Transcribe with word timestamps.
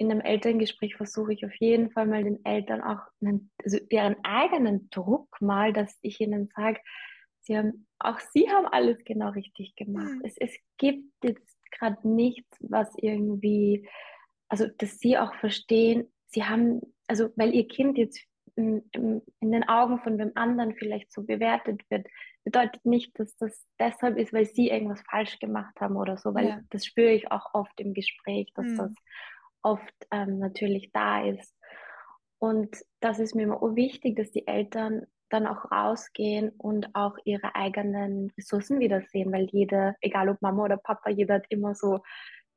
in 0.00 0.10
einem 0.10 0.22
Elterngespräch 0.22 0.96
versuche 0.96 1.34
ich 1.34 1.44
auf 1.44 1.54
jeden 1.56 1.90
Fall 1.90 2.06
mal 2.06 2.24
den 2.24 2.42
Eltern 2.46 2.80
auch 2.80 3.02
einen, 3.20 3.50
also 3.62 3.76
ihren 3.90 4.16
eigenen 4.24 4.88
Druck 4.88 5.28
mal, 5.42 5.74
dass 5.74 5.98
ich 6.00 6.20
ihnen 6.20 6.48
sage, 6.56 6.80
sie 7.42 7.58
haben, 7.58 7.86
auch 7.98 8.18
sie 8.18 8.48
haben 8.50 8.66
alles 8.66 8.96
genau 9.04 9.28
richtig 9.28 9.76
gemacht. 9.76 10.08
Mhm. 10.08 10.22
Es, 10.24 10.38
es 10.38 10.56
gibt 10.78 11.12
jetzt 11.22 11.54
gerade 11.70 12.08
nichts, 12.08 12.48
was 12.60 12.90
irgendwie, 12.96 13.86
also 14.48 14.66
dass 14.78 14.98
sie 14.98 15.18
auch 15.18 15.34
verstehen, 15.34 16.10
sie 16.28 16.44
haben, 16.44 16.80
also 17.06 17.28
weil 17.36 17.54
ihr 17.54 17.68
Kind 17.68 17.98
jetzt 17.98 18.20
in 18.56 18.82
den 19.42 19.68
Augen 19.68 20.00
von 20.00 20.16
dem 20.16 20.32
anderen 20.34 20.74
vielleicht 20.76 21.12
so 21.12 21.24
bewertet 21.24 21.82
wird, 21.90 22.06
bedeutet 22.42 22.84
nicht, 22.86 23.18
dass 23.18 23.36
das 23.36 23.66
deshalb 23.78 24.16
ist, 24.16 24.32
weil 24.32 24.46
sie 24.46 24.70
irgendwas 24.70 25.02
falsch 25.02 25.38
gemacht 25.40 25.78
haben 25.78 25.96
oder 25.96 26.16
so, 26.16 26.34
weil 26.34 26.48
ja. 26.48 26.60
das 26.70 26.86
spüre 26.86 27.12
ich 27.12 27.30
auch 27.30 27.52
oft 27.52 27.78
im 27.80 27.92
Gespräch, 27.92 28.50
dass 28.54 28.66
mhm. 28.66 28.76
das 28.78 28.92
oft 29.62 29.94
ähm, 30.10 30.38
natürlich 30.38 30.90
da 30.92 31.24
ist. 31.24 31.54
Und 32.38 32.76
das 33.00 33.18
ist 33.18 33.34
mir 33.34 33.42
immer 33.42 33.60
wichtig, 33.76 34.16
dass 34.16 34.30
die 34.30 34.46
Eltern 34.46 35.06
dann 35.28 35.46
auch 35.46 35.70
rausgehen 35.70 36.50
und 36.58 36.94
auch 36.94 37.16
ihre 37.24 37.54
eigenen 37.54 38.32
Ressourcen 38.36 38.80
wiedersehen, 38.80 39.32
weil 39.32 39.48
jeder, 39.52 39.94
egal 40.00 40.28
ob 40.28 40.42
Mama 40.42 40.64
oder 40.64 40.76
Papa, 40.76 41.10
jeder 41.10 41.36
hat 41.36 41.46
immer 41.50 41.74
so 41.74 42.00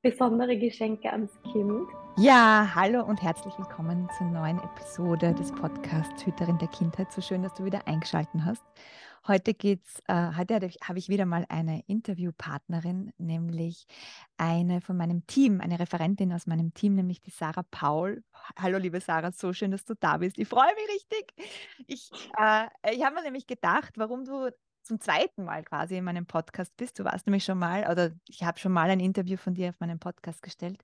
besondere 0.02 0.58
Geschenke 0.58 1.12
ans 1.12 1.32
Kind. 1.44 1.88
Ja, 2.18 2.72
hallo 2.76 3.05
und 3.05 3.22
herzlich 3.22 3.58
willkommen 3.58 4.10
zur 4.18 4.27
neuen 4.27 4.60
Episode 4.60 5.34
des 5.34 5.52
Podcasts 5.52 6.26
Hüterin 6.26 6.58
der 6.58 6.68
Kindheit. 6.68 7.12
So 7.12 7.22
schön, 7.22 7.44
dass 7.44 7.54
du 7.54 7.63
wieder 7.63 7.88
eingeschaltet 7.88 8.41
hast. 8.44 8.63
Heute 9.26 9.54
geht's, 9.54 10.02
äh, 10.08 10.36
heute 10.36 10.55
habe 10.84 11.00
ich 11.00 11.08
wieder 11.08 11.26
mal 11.26 11.45
eine 11.48 11.82
Interviewpartnerin, 11.88 13.13
nämlich 13.18 13.86
eine 14.36 14.82
von 14.82 14.98
meinem 14.98 15.26
Team, 15.27 15.62
eine 15.62 15.80
Referentin 15.80 16.34
aus 16.34 16.46
meinem 16.46 16.73
Team, 16.73 16.96
nämlich 16.96 17.22
die 17.22 17.30
Sarah 17.30 17.63
Paul. 17.72 18.22
Hallo, 18.59 18.77
liebe 18.77 18.99
Sarah, 18.99 19.32
so 19.32 19.54
schön, 19.54 19.72
dass 19.72 19.86
du 19.86 19.94
da 19.98 20.18
bist. 20.18 20.38
Ich 20.40 20.49
freue 20.49 20.73
mich 20.76 20.90
richtig. 20.96 21.34
Ich, 21.88 22.12
äh, 22.38 22.68
ich 22.94 23.05
habe 23.05 23.16
mir 23.16 23.24
nämlich 23.24 23.48
gedacht, 23.48 23.94
warum 23.96 24.26
du 24.26 24.49
zum 24.82 24.99
zweiten 24.99 25.46
Mal 25.46 25.63
quasi 25.63 25.96
in 25.96 26.04
meinem 26.04 26.26
Podcast 26.26 26.76
bist. 26.76 26.99
Du 26.99 27.05
warst 27.05 27.26
nämlich 27.26 27.46
schon 27.46 27.60
mal, 27.60 27.90
oder 27.90 28.12
ich 28.27 28.44
habe 28.44 28.60
schon 28.60 28.74
mal 28.74 28.90
ein 28.90 28.99
Interview 28.99 29.38
von 29.38 29.54
dir 29.54 29.70
auf 29.70 29.79
meinen 29.79 29.99
Podcast 29.99 30.41
gestellt. 30.41 30.84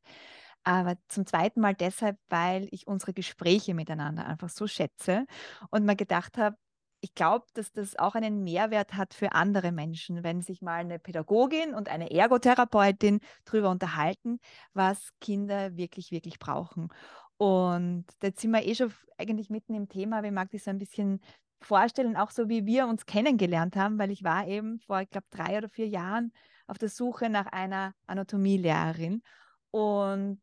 Aber 0.63 0.95
zum 1.09 1.25
zweiten 1.25 1.59
Mal 1.59 1.75
deshalb, 1.75 2.17
weil 2.29 2.69
ich 2.71 2.87
unsere 2.87 3.11
Gespräche 3.11 3.73
miteinander 3.73 4.25
einfach 4.25 4.49
so 4.49 4.65
schätze 4.65 5.25
und 5.71 5.83
mir 5.83 5.97
gedacht 5.97 6.37
habe, 6.37 6.55
ich 7.01 7.15
glaube, 7.15 7.45
dass 7.53 7.71
das 7.71 7.97
auch 7.97 8.15
einen 8.15 8.43
Mehrwert 8.43 8.93
hat 8.93 9.13
für 9.13 9.31
andere 9.33 9.71
Menschen, 9.71 10.23
wenn 10.23 10.41
sich 10.41 10.61
mal 10.61 10.79
eine 10.79 10.99
Pädagogin 10.99 11.73
und 11.73 11.89
eine 11.89 12.11
Ergotherapeutin 12.11 13.19
darüber 13.45 13.69
unterhalten, 13.69 14.39
was 14.73 15.09
Kinder 15.21 15.75
wirklich, 15.77 16.11
wirklich 16.11 16.39
brauchen. 16.39 16.89
Und 17.37 18.05
jetzt 18.21 18.41
sind 18.41 18.51
wir 18.51 18.65
eh 18.65 18.75
schon 18.75 18.93
eigentlich 19.17 19.49
mitten 19.49 19.73
im 19.73 19.87
Thema, 19.87 20.17
aber 20.17 20.27
ich 20.27 20.33
mag 20.33 20.49
das 20.51 20.65
so 20.65 20.71
ein 20.71 20.77
bisschen 20.77 21.21
vorstellen, 21.61 22.17
auch 22.17 22.31
so 22.31 22.49
wie 22.49 22.65
wir 22.65 22.87
uns 22.87 23.05
kennengelernt 23.05 23.75
haben, 23.75 23.97
weil 23.97 24.11
ich 24.11 24.23
war 24.23 24.47
eben 24.47 24.79
vor, 24.79 25.01
ich 25.01 25.09
glaube, 25.09 25.27
drei 25.29 25.57
oder 25.57 25.69
vier 25.69 25.87
Jahren 25.87 26.33
auf 26.67 26.77
der 26.77 26.89
Suche 26.89 27.29
nach 27.29 27.47
einer 27.47 27.93
Anatomielehrerin 28.07 29.21
und 29.71 30.41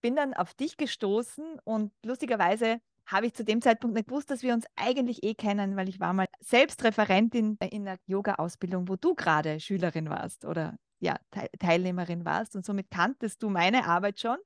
bin 0.00 0.16
dann 0.16 0.34
auf 0.34 0.54
dich 0.54 0.76
gestoßen 0.76 1.58
und 1.64 1.92
lustigerweise 2.04 2.80
habe 3.08 3.26
ich 3.26 3.34
zu 3.34 3.42
dem 3.42 3.62
Zeitpunkt 3.62 3.96
nicht 3.96 4.08
gewusst, 4.08 4.30
dass 4.30 4.42
wir 4.42 4.52
uns 4.52 4.66
eigentlich 4.76 5.22
eh 5.24 5.34
kennen, 5.34 5.76
weil 5.76 5.88
ich 5.88 5.98
war 5.98 6.12
mal 6.12 6.26
selbst 6.40 6.84
Referentin 6.84 7.56
in 7.70 7.84
der 7.84 7.98
Yoga-Ausbildung, 8.06 8.86
wo 8.88 8.96
du 8.96 9.14
gerade 9.14 9.60
Schülerin 9.60 10.10
warst 10.10 10.44
oder 10.44 10.76
ja, 11.00 11.18
Te 11.30 11.48
Teilnehmerin 11.58 12.24
warst 12.24 12.54
und 12.54 12.66
somit 12.66 12.90
kanntest 12.90 13.42
du 13.42 13.48
meine 13.48 13.86
Arbeit 13.86 14.20
schon 14.20 14.36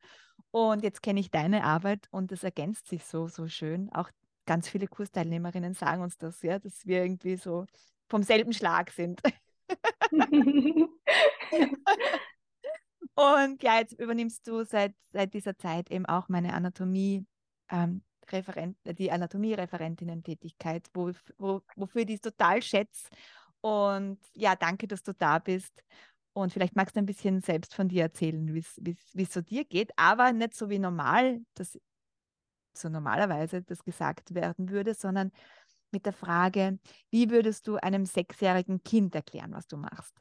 und 0.52 0.84
jetzt 0.84 1.02
kenne 1.02 1.18
ich 1.18 1.30
deine 1.30 1.64
Arbeit 1.64 2.06
und 2.10 2.30
das 2.30 2.44
ergänzt 2.44 2.88
sich 2.88 3.04
so, 3.04 3.26
so 3.26 3.48
schön. 3.48 3.90
Auch 3.92 4.10
ganz 4.46 4.68
viele 4.68 4.86
Kursteilnehmerinnen 4.86 5.74
sagen 5.74 6.02
uns 6.02 6.16
das, 6.18 6.40
ja, 6.42 6.58
dass 6.58 6.86
wir 6.86 7.02
irgendwie 7.02 7.36
so 7.36 7.66
vom 8.08 8.22
selben 8.22 8.52
Schlag 8.52 8.90
sind. 8.90 9.20
und 13.14 13.62
ja, 13.62 13.78
jetzt 13.78 13.98
übernimmst 13.98 14.46
du 14.46 14.64
seit, 14.64 14.94
seit 15.12 15.34
dieser 15.34 15.56
Zeit 15.56 15.90
eben 15.90 16.06
auch 16.06 16.28
meine 16.28 16.52
Anatomie 16.54 17.26
ähm, 17.70 18.02
Referent, 18.30 18.76
die 18.84 19.10
Anatomie-Referentinnen-Tätigkeit, 19.10 20.88
wo, 20.94 21.10
wo, 21.38 21.62
wofür 21.76 22.02
ich 22.02 22.06
die 22.06 22.18
total 22.18 22.62
schätze. 22.62 23.08
Und 23.60 24.18
ja, 24.34 24.54
danke, 24.56 24.86
dass 24.86 25.02
du 25.02 25.12
da 25.14 25.38
bist. 25.38 25.82
Und 26.34 26.52
vielleicht 26.52 26.76
magst 26.76 26.96
du 26.96 27.00
ein 27.00 27.06
bisschen 27.06 27.40
selbst 27.42 27.74
von 27.74 27.88
dir 27.88 28.02
erzählen, 28.04 28.54
wie 28.54 29.22
es 29.22 29.32
so 29.32 29.40
dir 29.40 29.64
geht, 29.64 29.90
aber 29.96 30.32
nicht 30.32 30.54
so 30.54 30.70
wie 30.70 30.78
normal, 30.78 31.40
dass 31.54 31.78
so 32.74 32.88
normalerweise 32.88 33.62
das 33.62 33.84
gesagt 33.84 34.34
werden 34.34 34.70
würde, 34.70 34.94
sondern 34.94 35.30
mit 35.90 36.06
der 36.06 36.14
Frage, 36.14 36.78
wie 37.10 37.30
würdest 37.30 37.68
du 37.68 37.76
einem 37.76 38.06
sechsjährigen 38.06 38.82
Kind 38.82 39.14
erklären, 39.14 39.52
was 39.52 39.66
du 39.66 39.76
machst? 39.76 40.16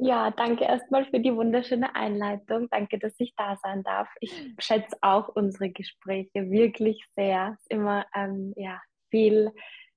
Ja, 0.00 0.30
danke 0.30 0.64
erstmal 0.64 1.06
für 1.06 1.18
die 1.18 1.34
wunderschöne 1.34 1.94
Einleitung. 1.96 2.68
Danke, 2.70 3.00
dass 3.00 3.14
ich 3.18 3.34
da 3.36 3.58
sein 3.62 3.82
darf. 3.82 4.08
Ich 4.20 4.54
schätze 4.60 4.96
auch 5.00 5.28
unsere 5.28 5.70
Gespräche 5.70 6.50
wirklich 6.50 7.04
sehr. 7.16 7.54
Es 7.54 7.62
ist 7.62 7.70
immer 7.72 8.06
ähm, 8.14 8.52
ja, 8.56 8.80
viel, 9.10 9.52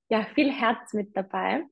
ja, 0.09 0.25
viel 0.33 0.51
Herz 0.51 0.93
mit 0.93 1.15
dabei. 1.15 1.63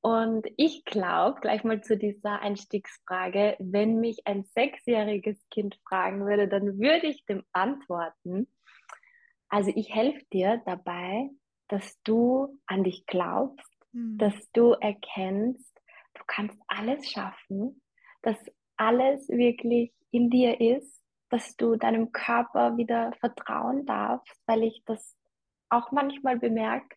Und 0.00 0.48
ich 0.56 0.84
glaube, 0.84 1.40
gleich 1.40 1.62
mal 1.62 1.82
zu 1.82 1.96
dieser 1.96 2.40
Einstiegsfrage, 2.40 3.56
wenn 3.60 4.00
mich 4.00 4.26
ein 4.26 4.44
sechsjähriges 4.44 5.38
Kind 5.50 5.78
fragen 5.86 6.26
würde, 6.26 6.48
dann 6.48 6.78
würde 6.78 7.06
ich 7.06 7.24
dem 7.26 7.44
antworten, 7.52 8.48
also 9.48 9.70
ich 9.74 9.94
helfe 9.94 10.24
dir 10.32 10.62
dabei, 10.64 11.28
dass 11.68 12.00
du 12.02 12.58
an 12.66 12.82
dich 12.82 13.04
glaubst, 13.06 13.70
mhm. 13.92 14.16
dass 14.16 14.34
du 14.52 14.72
erkennst, 14.72 15.69
kannst 16.30 16.58
alles 16.68 17.10
schaffen, 17.10 17.82
dass 18.22 18.38
alles 18.76 19.28
wirklich 19.28 19.92
in 20.10 20.30
dir 20.30 20.60
ist, 20.60 21.02
dass 21.28 21.56
du 21.56 21.76
deinem 21.76 22.12
Körper 22.12 22.76
wieder 22.76 23.12
vertrauen 23.20 23.84
darfst, 23.84 24.40
weil 24.46 24.62
ich 24.62 24.82
das 24.86 25.16
auch 25.68 25.92
manchmal 25.92 26.38
bemerke, 26.38 26.96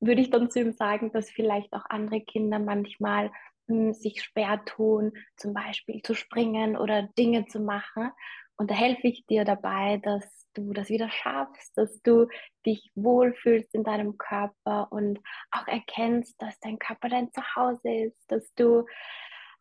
würde 0.00 0.20
ich 0.20 0.30
dann 0.30 0.50
zu 0.50 0.60
ihm 0.60 0.72
sagen, 0.72 1.12
dass 1.12 1.30
vielleicht 1.30 1.72
auch 1.72 1.84
andere 1.88 2.20
Kinder 2.20 2.58
manchmal 2.58 3.32
hm, 3.66 3.92
sich 3.92 4.22
schwer 4.22 4.64
tun, 4.64 5.12
zum 5.36 5.54
Beispiel 5.54 6.02
zu 6.02 6.14
springen 6.14 6.76
oder 6.76 7.02
Dinge 7.18 7.46
zu 7.46 7.60
machen. 7.60 8.10
Und 8.56 8.70
da 8.70 8.74
helfe 8.74 9.08
ich 9.08 9.26
dir 9.26 9.44
dabei, 9.44 9.98
dass 9.98 10.37
du 10.54 10.72
das 10.72 10.88
wieder 10.88 11.10
schaffst, 11.10 11.76
dass 11.76 12.00
du 12.02 12.26
dich 12.66 12.90
wohlfühlst 12.94 13.74
in 13.74 13.84
deinem 13.84 14.18
Körper 14.18 14.88
und 14.90 15.20
auch 15.50 15.66
erkennst, 15.66 16.40
dass 16.40 16.58
dein 16.60 16.78
Körper 16.78 17.08
dein 17.08 17.32
Zuhause 17.32 17.90
ist, 18.06 18.24
dass 18.28 18.52
du 18.54 18.84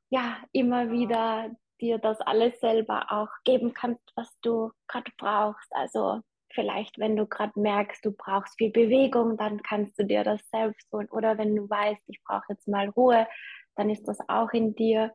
ja 0.10 0.38
immer 0.52 0.90
wieder 0.92 1.52
dir 1.80 2.00
das 2.00 2.20
alles 2.22 2.60
selber 2.60 3.12
auch 3.12 3.30
geben 3.44 3.74
kannst, 3.74 4.12
was 4.16 4.36
du 4.42 4.72
gerade 4.88 5.12
brauchst. 5.18 5.68
Also 5.72 6.22
vielleicht, 6.54 6.98
wenn 6.98 7.16
du 7.16 7.28
gerade 7.28 7.60
merkst, 7.60 8.04
du 8.04 8.12
brauchst 8.12 8.58
viel 8.58 8.72
Bewegung, 8.72 9.38
dann 9.38 9.62
kannst 9.62 9.98
du 10.00 10.06
dir 10.06 10.24
das 10.24 10.42
selbst 10.50 10.92
holen. 10.92 11.10
Oder 11.12 11.38
wenn 11.38 11.56
du 11.56 11.70
weißt, 11.70 12.04
ich 12.08 12.24
brauche 12.24 12.46
jetzt 12.50 12.68
mal 12.68 12.90
Ruhe, 12.90 13.28
dann 13.76 13.90
ist 13.90 14.08
das 14.08 14.18
auch 14.28 14.52
in 14.54 14.76
dir. 14.76 15.14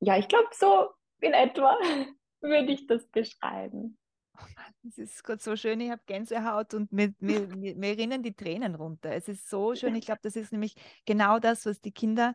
Ja, 0.00 0.16
ich 0.16 0.28
glaube, 0.28 0.48
so 0.52 0.90
in 1.20 1.32
etwa 1.32 1.76
würde 2.40 2.72
ich 2.72 2.86
das 2.86 3.06
beschreiben. 3.08 3.98
Oh 4.38 4.44
Mann, 4.54 4.74
es 4.88 4.98
ist 4.98 5.24
gerade 5.24 5.42
so 5.42 5.56
schön, 5.56 5.80
ich 5.80 5.90
habe 5.90 6.02
Gänsehaut 6.06 6.74
und 6.74 6.92
mir, 6.92 7.14
mir, 7.20 7.46
mir, 7.76 7.96
rinnen 7.96 8.22
die 8.22 8.34
Tränen 8.34 8.74
runter. 8.74 9.12
Es 9.12 9.28
ist 9.28 9.48
so 9.48 9.74
schön. 9.74 9.94
Ich 9.94 10.06
glaube, 10.06 10.20
das 10.22 10.36
ist 10.36 10.52
nämlich 10.52 10.74
genau 11.04 11.38
das, 11.38 11.66
was 11.66 11.80
die 11.80 11.92
Kinder 11.92 12.34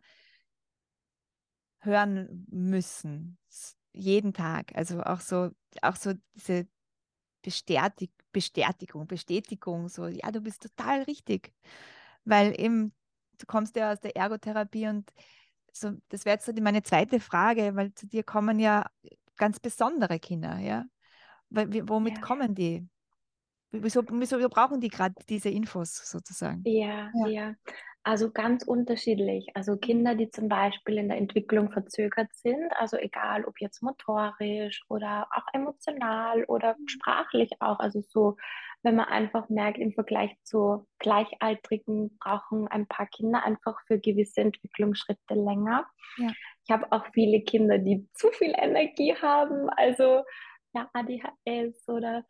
hören 1.80 2.46
müssen. 2.50 3.38
Jeden 3.94 4.34
Tag. 4.34 4.72
Also 4.76 5.02
auch 5.02 5.20
so, 5.20 5.52
auch 5.82 5.96
so 5.96 6.14
diese 6.36 6.68
Bestätig 7.42 8.12
Bestätigung, 8.32 9.08
Bestätigung, 9.08 9.90
so, 9.90 10.08
ja, 10.08 10.32
du 10.32 10.42
bist 10.42 10.62
total 10.62 11.04
richtig. 11.04 11.54
Weil 12.24 12.60
eben, 12.60 12.94
du 13.40 13.46
kommst 13.46 13.76
ja 13.76 13.92
aus 13.92 14.00
der 14.00 14.16
Ergotherapie 14.16 14.88
und 14.88 15.12
so, 15.74 15.92
das 16.10 16.26
wäre 16.26 16.36
jetzt 16.36 16.46
so 16.46 16.54
meine 16.62 16.84
zweite 16.84 17.20
Frage, 17.20 17.76
weil 17.76 17.94
zu 17.94 18.08
dir 18.08 18.24
kommen 18.24 18.60
ja 18.60 18.90
ganz 19.38 19.60
besondere 19.60 20.20
Kinder, 20.20 20.60
ja. 20.60 20.86
Womit 21.52 22.18
ja. 22.18 22.22
kommen 22.22 22.56
die? 22.56 22.88
Wieso, 23.72 24.04
wieso 24.10 24.38
brauchen 24.50 24.82
die 24.82 24.90
gerade 24.90 25.16
diese 25.30 25.50
Infos 25.50 25.96
sozusagen? 26.10 26.62
Ja, 26.66 27.10
ja, 27.14 27.28
ja. 27.28 27.56
Also 28.04 28.32
ganz 28.32 28.64
unterschiedlich. 28.64 29.48
Also 29.54 29.78
Kinder, 29.78 30.16
die 30.16 30.32
zum 30.32 30.50
Beispiel 30.50 30.98
in 30.98 31.08
der 31.08 31.20
Entwicklung 31.20 31.72
verzögert 31.72 32.34
sind, 32.34 32.72
also 32.80 32.98
egal 32.98 33.46
ob 33.46 33.62
jetzt 33.62 33.84
motorisch 33.84 34.84
oder 34.90 35.28
auch 35.36 35.44
emotional 35.54 36.44
oder 36.46 36.76
sprachlich 36.88 37.52
auch, 37.60 37.80
also 37.80 38.02
so, 38.02 38.38
wenn 38.82 38.96
man 38.96 39.06
einfach 39.06 39.50
merkt, 39.50 39.78
im 39.78 39.94
Vergleich 39.94 40.36
zu 40.44 40.88
Gleichaltrigen 40.98 42.18
brauchen 42.18 42.68
ein 42.68 42.88
paar 42.88 43.06
Kinder 43.06 43.46
einfach 43.46 43.80
für 43.86 44.00
gewisse 44.00 44.42
Entwicklungsschritte 44.42 45.36
länger. 45.36 45.86
Ja 46.18 46.30
Ich 46.64 46.72
habe 46.72 46.92
auch 46.92 47.06
viele 47.14 47.42
Kinder, 47.42 47.78
die 47.78 48.08
zu 48.14 48.32
viel 48.32 48.54
Energie 48.58 49.16
haben, 49.22 49.70
also 49.70 50.24
ja, 50.74 50.90
ADHS 50.94 51.88
oder 51.88 52.26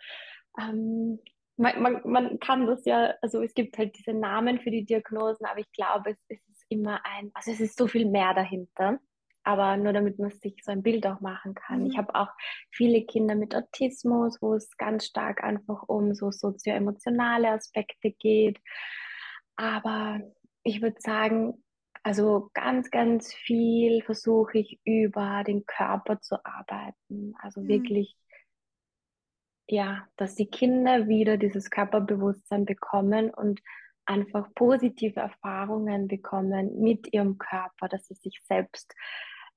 ähm, 0.60 1.20
man, 1.58 1.82
man, 1.82 2.02
man 2.04 2.40
kann 2.40 2.66
das 2.66 2.86
ja, 2.86 3.14
also 3.22 3.42
es 3.42 3.54
gibt 3.54 3.78
halt 3.78 3.98
diese 3.98 4.14
Namen 4.14 4.60
für 4.60 4.72
die 4.72 4.86
Diagnosen, 4.86 5.46
aber 5.46 5.60
ich 5.60 5.72
glaube, 5.72 6.12
es, 6.12 6.18
es 6.28 6.48
ist 6.50 6.66
immer 6.70 7.02
ein, 7.06 7.32
also 7.34 7.52
es 7.52 7.60
ist 7.60 7.78
so 7.78 7.88
viel 7.88 8.06
mehr 8.06 8.34
dahinter. 8.34 9.00
Aber 9.44 9.76
nur 9.76 9.92
damit 9.92 10.20
man 10.20 10.30
sich 10.30 10.56
so 10.64 10.72
ein 10.72 10.84
Bild 10.84 11.06
auch 11.08 11.20
machen 11.20 11.56
kann. 11.56 11.82
Mhm. 11.82 11.86
Ich 11.88 11.98
habe 11.98 12.14
auch 12.14 12.30
viele 12.70 13.04
Kinder 13.06 13.34
mit 13.34 13.56
Autismus, 13.56 14.40
wo 14.40 14.54
es 14.54 14.78
ganz 14.78 15.06
stark 15.06 15.44
einfach 15.44 15.82
um 15.88 16.14
so 16.14 16.30
sozioemotionale 16.30 17.50
Aspekte 17.50 18.12
geht. 18.12 18.60
Aber 19.56 20.20
ich 20.64 20.84
würde 20.84 20.98
sagen, 21.00 21.64
also 22.04 22.50
ganz, 22.54 22.92
ganz 22.92 23.34
viel 23.34 24.04
versuche 24.04 24.60
ich 24.60 24.80
über 24.86 25.44
den 25.46 25.66
Körper 25.66 26.20
zu 26.22 26.44
arbeiten. 26.46 27.34
Also 27.42 27.62
mhm. 27.62 27.68
wirklich 27.68 28.16
ja, 29.72 30.06
dass 30.18 30.36
die 30.36 30.48
Kinder 30.48 31.08
wieder 31.08 31.38
dieses 31.38 31.70
Körperbewusstsein 31.70 32.66
bekommen 32.66 33.34
und 33.34 33.62
einfach 34.06 34.54
positive 34.54 35.20
Erfahrungen 35.20 36.08
bekommen 36.08 36.80
mit 36.80 37.14
ihrem 37.14 37.38
Körper, 37.38 37.88
dass 37.88 38.08
sie 38.08 38.16
sich 38.16 38.42
selbst 38.44 38.94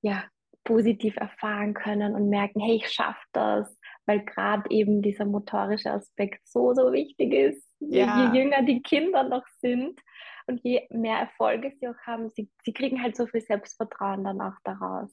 ja 0.01 0.23
positiv 0.63 1.17
erfahren 1.17 1.73
können 1.73 2.15
und 2.15 2.29
merken, 2.29 2.59
hey, 2.59 2.77
ich 2.77 2.89
schaffe 2.89 3.23
das, 3.33 3.77
weil 4.05 4.23
gerade 4.23 4.69
eben 4.71 5.01
dieser 5.01 5.25
motorische 5.25 5.91
Aspekt 5.91 6.47
so, 6.47 6.73
so 6.73 6.91
wichtig 6.91 7.33
ist. 7.33 7.67
Ja. 7.79 8.31
Je, 8.31 8.39
jünger 8.39 8.63
die 8.63 8.81
Kinder 8.81 9.23
noch 9.23 9.45
sind 9.59 9.99
und 10.47 10.61
je 10.63 10.87
mehr 10.89 11.19
Erfolge 11.19 11.71
sie 11.79 11.87
auch 11.87 11.99
haben, 12.07 12.29
sie, 12.29 12.49
sie 12.63 12.73
kriegen 12.73 13.03
halt 13.03 13.15
so 13.15 13.27
viel 13.27 13.41
Selbstvertrauen 13.41 14.23
dann 14.23 14.41
auch 14.41 14.57
daraus. 14.63 15.11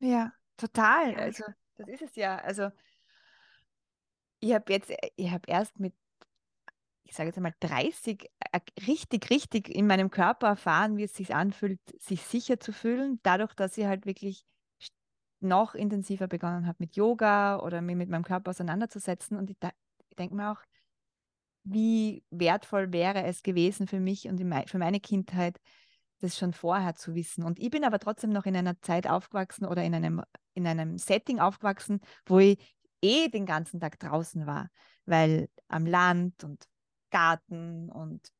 Ja, 0.00 0.32
total. 0.56 1.14
Also 1.14 1.44
das 1.76 1.88
ist 1.88 2.02
es 2.02 2.16
ja. 2.16 2.36
Also 2.36 2.70
ich 4.40 4.54
habe 4.54 4.72
jetzt, 4.72 4.90
äh, 4.90 5.10
ich 5.16 5.30
habe 5.30 5.42
erst 5.46 5.78
mit, 5.80 5.94
ich 7.04 7.14
sage 7.14 7.28
jetzt 7.28 7.36
einmal 7.36 7.54
30, 7.60 8.24
äh, 8.52 8.60
richtig, 8.86 9.30
richtig 9.30 9.68
in 9.68 9.86
meinem 9.86 10.10
Körper 10.10 10.48
erfahren, 10.48 10.96
wie 10.96 11.04
es 11.04 11.14
sich 11.14 11.34
anfühlt, 11.34 11.80
sich 11.98 12.22
sicher 12.22 12.60
zu 12.60 12.72
fühlen, 12.72 13.20
dadurch, 13.22 13.54
dass 13.54 13.78
ich 13.78 13.86
halt 13.86 14.06
wirklich 14.06 14.44
noch 15.40 15.74
intensiver 15.74 16.26
begonnen 16.26 16.66
habe 16.66 16.76
mit 16.80 16.96
Yoga 16.96 17.60
oder 17.60 17.80
mich 17.80 17.96
mit 17.96 18.08
meinem 18.08 18.24
Körper 18.24 18.50
auseinanderzusetzen. 18.50 19.36
Und 19.36 19.50
ich, 19.50 19.56
ich 20.08 20.16
denke 20.16 20.34
mir 20.34 20.50
auch, 20.50 20.60
wie 21.64 22.24
wertvoll 22.30 22.92
wäre 22.92 23.24
es 23.24 23.42
gewesen 23.42 23.86
für 23.86 24.00
mich 24.00 24.28
und 24.28 24.38
für 24.68 24.78
meine 24.78 25.00
Kindheit, 25.00 25.60
das 26.20 26.36
schon 26.36 26.52
vorher 26.52 26.96
zu 26.96 27.14
wissen. 27.14 27.44
Und 27.44 27.60
ich 27.60 27.70
bin 27.70 27.84
aber 27.84 27.98
trotzdem 27.98 28.30
noch 28.30 28.46
in 28.46 28.56
einer 28.56 28.80
Zeit 28.80 29.06
aufgewachsen 29.06 29.66
oder 29.66 29.84
in 29.84 29.94
einem, 29.94 30.22
in 30.54 30.66
einem 30.66 30.98
Setting 30.98 31.38
aufgewachsen, 31.38 32.00
wo 32.26 32.40
ich 32.40 32.58
eh 33.02 33.28
den 33.28 33.46
ganzen 33.46 33.80
Tag 33.80 33.98
draußen 33.98 34.46
war, 34.46 34.70
weil 35.06 35.48
am 35.68 35.86
Land 35.86 36.44
und 36.44 36.66
Garten 37.10 37.90
und 37.90 38.32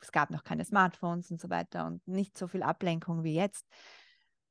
es 0.00 0.12
gab 0.12 0.30
noch 0.30 0.44
keine 0.44 0.64
Smartphones 0.64 1.30
und 1.30 1.40
so 1.40 1.50
weiter 1.50 1.86
und 1.86 2.06
nicht 2.08 2.36
so 2.36 2.48
viel 2.48 2.62
Ablenkung 2.62 3.22
wie 3.22 3.34
jetzt. 3.34 3.66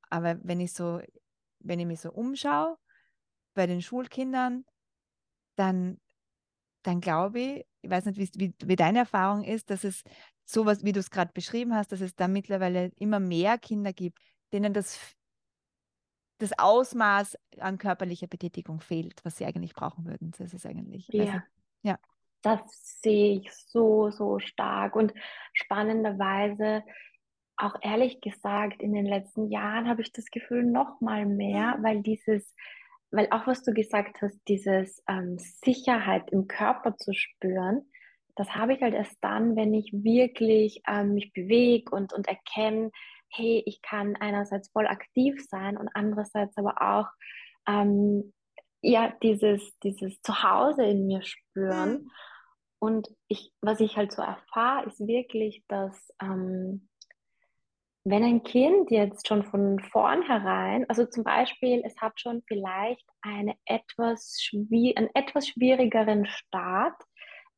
Aber 0.09 0.37
wenn 0.43 0.59
ich 0.59 0.73
so, 0.73 1.01
wenn 1.59 1.79
ich 1.79 1.85
mich 1.85 2.01
so 2.01 2.11
umschaue 2.11 2.77
bei 3.53 3.67
den 3.67 3.81
Schulkindern, 3.81 4.65
dann, 5.55 5.99
dann 6.83 7.01
glaube 7.01 7.39
ich, 7.39 7.65
ich 7.81 7.89
weiß 7.89 8.05
nicht, 8.05 8.17
wie, 8.17 8.29
wie, 8.39 8.53
wie 8.63 8.75
deine 8.75 8.99
Erfahrung 8.99 9.43
ist, 9.43 9.69
dass 9.69 9.83
es 9.83 10.03
sowas, 10.45 10.83
wie 10.83 10.91
du 10.91 10.99
es 10.99 11.09
gerade 11.09 11.31
beschrieben 11.33 11.75
hast, 11.75 11.91
dass 11.91 12.01
es 12.01 12.15
da 12.15 12.27
mittlerweile 12.27 12.91
immer 12.97 13.19
mehr 13.19 13.57
Kinder 13.57 13.93
gibt, 13.93 14.19
denen 14.51 14.73
das 14.73 14.99
das 16.39 16.57
Ausmaß 16.57 17.37
an 17.59 17.77
körperlicher 17.77 18.27
Betätigung 18.27 18.79
fehlt, 18.79 19.23
was 19.23 19.37
sie 19.37 19.45
eigentlich 19.45 19.73
brauchen 19.73 20.05
würden. 20.05 20.31
Das 20.37 20.53
ist 20.53 20.65
eigentlich. 20.65 21.07
Ja. 21.09 21.23
Also, 21.23 21.39
ja. 21.83 21.99
Das 22.41 22.59
sehe 23.01 23.39
ich 23.39 23.51
so, 23.51 24.09
so 24.11 24.39
stark. 24.39 24.95
Und 24.95 25.13
spannenderweise, 25.53 26.83
auch 27.57 27.75
ehrlich 27.81 28.21
gesagt, 28.21 28.81
in 28.81 28.93
den 28.93 29.05
letzten 29.05 29.51
Jahren 29.51 29.89
habe 29.89 30.01
ich 30.01 30.13
das 30.13 30.25
Gefühl 30.27 30.63
noch 30.63 31.01
mal 31.01 31.25
mehr, 31.25 31.77
mhm. 31.77 31.83
weil 31.83 32.01
dieses, 32.01 32.55
weil 33.11 33.27
auch 33.31 33.45
was 33.45 33.63
du 33.63 33.73
gesagt 33.73 34.21
hast, 34.21 34.39
dieses 34.47 35.03
ähm, 35.09 35.37
Sicherheit 35.37 36.31
im 36.31 36.47
Körper 36.47 36.95
zu 36.95 37.13
spüren, 37.13 37.81
das 38.35 38.55
habe 38.55 38.73
ich 38.73 38.81
halt 38.81 38.93
erst 38.93 39.17
dann, 39.19 39.57
wenn 39.57 39.73
ich 39.73 39.91
wirklich 39.91 40.81
ähm, 40.87 41.15
mich 41.15 41.33
bewege 41.33 41.93
und, 41.93 42.13
und 42.13 42.29
erkenne, 42.29 42.91
hey, 43.29 43.63
ich 43.65 43.81
kann 43.81 44.15
einerseits 44.15 44.69
voll 44.71 44.87
aktiv 44.87 45.43
sein 45.47 45.77
und 45.77 45.89
andererseits 45.93 46.57
aber 46.57 46.81
auch 46.81 47.07
ähm, 47.67 48.33
ja 48.81 49.13
dieses, 49.21 49.77
dieses 49.79 50.21
Zuhause 50.21 50.83
in 50.83 51.07
mir 51.07 51.21
spüren. 51.21 51.91
Mhm. 51.91 52.11
Und 52.79 53.09
ich, 53.27 53.51
was 53.61 53.81
ich 53.81 53.97
halt 53.97 54.13
so 54.13 54.21
erfahre, 54.21 54.85
ist 54.87 55.05
wirklich, 55.05 55.63
dass 55.67 56.13
ähm, 56.21 56.89
wenn 58.05 58.23
ein 58.23 58.43
Kind 58.43 58.89
jetzt 58.91 59.27
schon 59.27 59.43
von 59.43 59.79
vornherein, 59.79 60.89
also 60.89 61.05
zum 61.05 61.23
Beispiel, 61.23 61.83
es 61.85 61.95
hat 61.99 62.19
schon 62.19 62.41
vielleicht 62.47 63.05
eine 63.21 63.55
etwas 63.65 64.41
einen 64.51 65.09
etwas 65.13 65.47
schwierigeren 65.49 66.25
Start, 66.25 66.95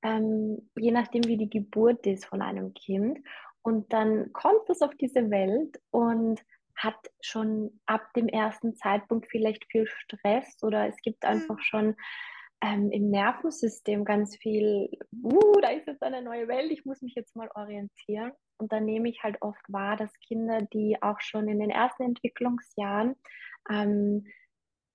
ähm, 0.03 0.69
je 0.75 0.91
nachdem, 0.91 1.23
wie 1.25 1.37
die 1.37 1.49
Geburt 1.49 2.07
ist 2.07 2.25
von 2.25 2.41
einem 2.41 2.73
Kind. 2.73 3.19
Und 3.63 3.93
dann 3.93 4.33
kommt 4.33 4.69
es 4.69 4.81
auf 4.81 4.95
diese 4.95 5.29
Welt 5.29 5.79
und 5.91 6.41
hat 6.75 6.97
schon 7.21 7.79
ab 7.85 8.01
dem 8.15 8.27
ersten 8.27 8.75
Zeitpunkt 8.75 9.27
vielleicht 9.29 9.65
viel 9.71 9.85
Stress 9.87 10.57
oder 10.63 10.87
es 10.87 10.97
gibt 11.01 11.23
einfach 11.25 11.57
mhm. 11.57 11.61
schon 11.61 11.95
ähm, 12.61 12.91
im 12.91 13.09
Nervensystem 13.09 14.05
ganz 14.05 14.35
viel, 14.37 14.89
uh, 15.23 15.59
da 15.61 15.69
ist 15.69 15.87
jetzt 15.87 16.03
eine 16.03 16.21
neue 16.21 16.47
Welt, 16.47 16.71
ich 16.71 16.85
muss 16.85 17.01
mich 17.01 17.15
jetzt 17.15 17.35
mal 17.35 17.49
orientieren. 17.55 18.31
Und 18.57 18.71
dann 18.71 18.85
nehme 18.85 19.09
ich 19.09 19.23
halt 19.23 19.41
oft 19.41 19.61
wahr, 19.67 19.97
dass 19.97 20.11
Kinder, 20.19 20.61
die 20.61 20.97
auch 21.01 21.19
schon 21.19 21.47
in 21.47 21.59
den 21.59 21.71
ersten 21.71 22.03
Entwicklungsjahren, 22.03 23.15
ähm, 23.69 24.27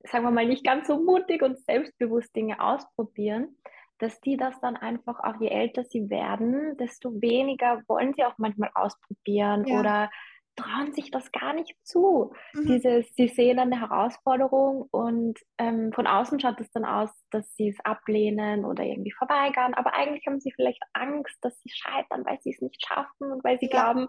sagen 0.05 0.25
wir 0.25 0.31
mal, 0.31 0.47
nicht 0.47 0.65
ganz 0.65 0.87
so 0.87 1.03
mutig 1.03 1.43
und 1.43 1.59
selbstbewusst 1.65 2.35
Dinge 2.37 2.61
ausprobieren, 2.61 3.57
dass 3.99 4.21
die 4.21 4.37
das 4.37 4.59
dann 4.61 4.77
einfach 4.77 5.19
auch, 5.21 5.41
je 5.41 5.49
älter 5.49 5.85
sie 5.85 6.11
werden, 6.11 6.77
desto 6.77 7.21
weniger 7.21 7.83
wollen 7.89 8.13
sie 8.15 8.25
auch 8.25 8.39
manchmal 8.39 8.71
ausprobieren 8.75 9.67
ja. 9.67 9.81
oder 9.81 10.11
trauen 10.57 10.93
sich 10.93 11.11
das 11.11 11.31
gar 11.33 11.53
nicht 11.53 11.77
zu. 11.85 12.33
Mhm. 12.55 12.67
Dieses, 12.67 13.15
sie 13.15 13.29
sehen 13.29 13.59
eine 13.59 13.81
Herausforderung 13.81 14.89
und 14.91 15.39
ähm, 15.59 15.93
von 15.93 16.07
außen 16.07 16.41
schaut 16.41 16.61
es 16.61 16.71
dann 16.71 16.85
aus, 16.85 17.11
dass 17.31 17.55
sie 17.57 17.69
es 17.69 17.79
ablehnen 17.85 18.65
oder 18.65 18.83
irgendwie 18.83 19.13
verweigern, 19.13 19.75
aber 19.75 19.95
eigentlich 19.95 20.27
haben 20.27 20.41
sie 20.41 20.53
vielleicht 20.53 20.83
Angst, 20.95 21.37
dass 21.43 21.61
sie 21.61 21.71
scheitern, 21.71 22.25
weil 22.25 22.39
sie 22.41 22.51
es 22.51 22.61
nicht 22.61 22.85
schaffen 22.87 23.33
und 23.33 23.45
weil 23.45 23.59
sie 23.59 23.69
ja. 23.71 23.93
glauben, 23.93 24.09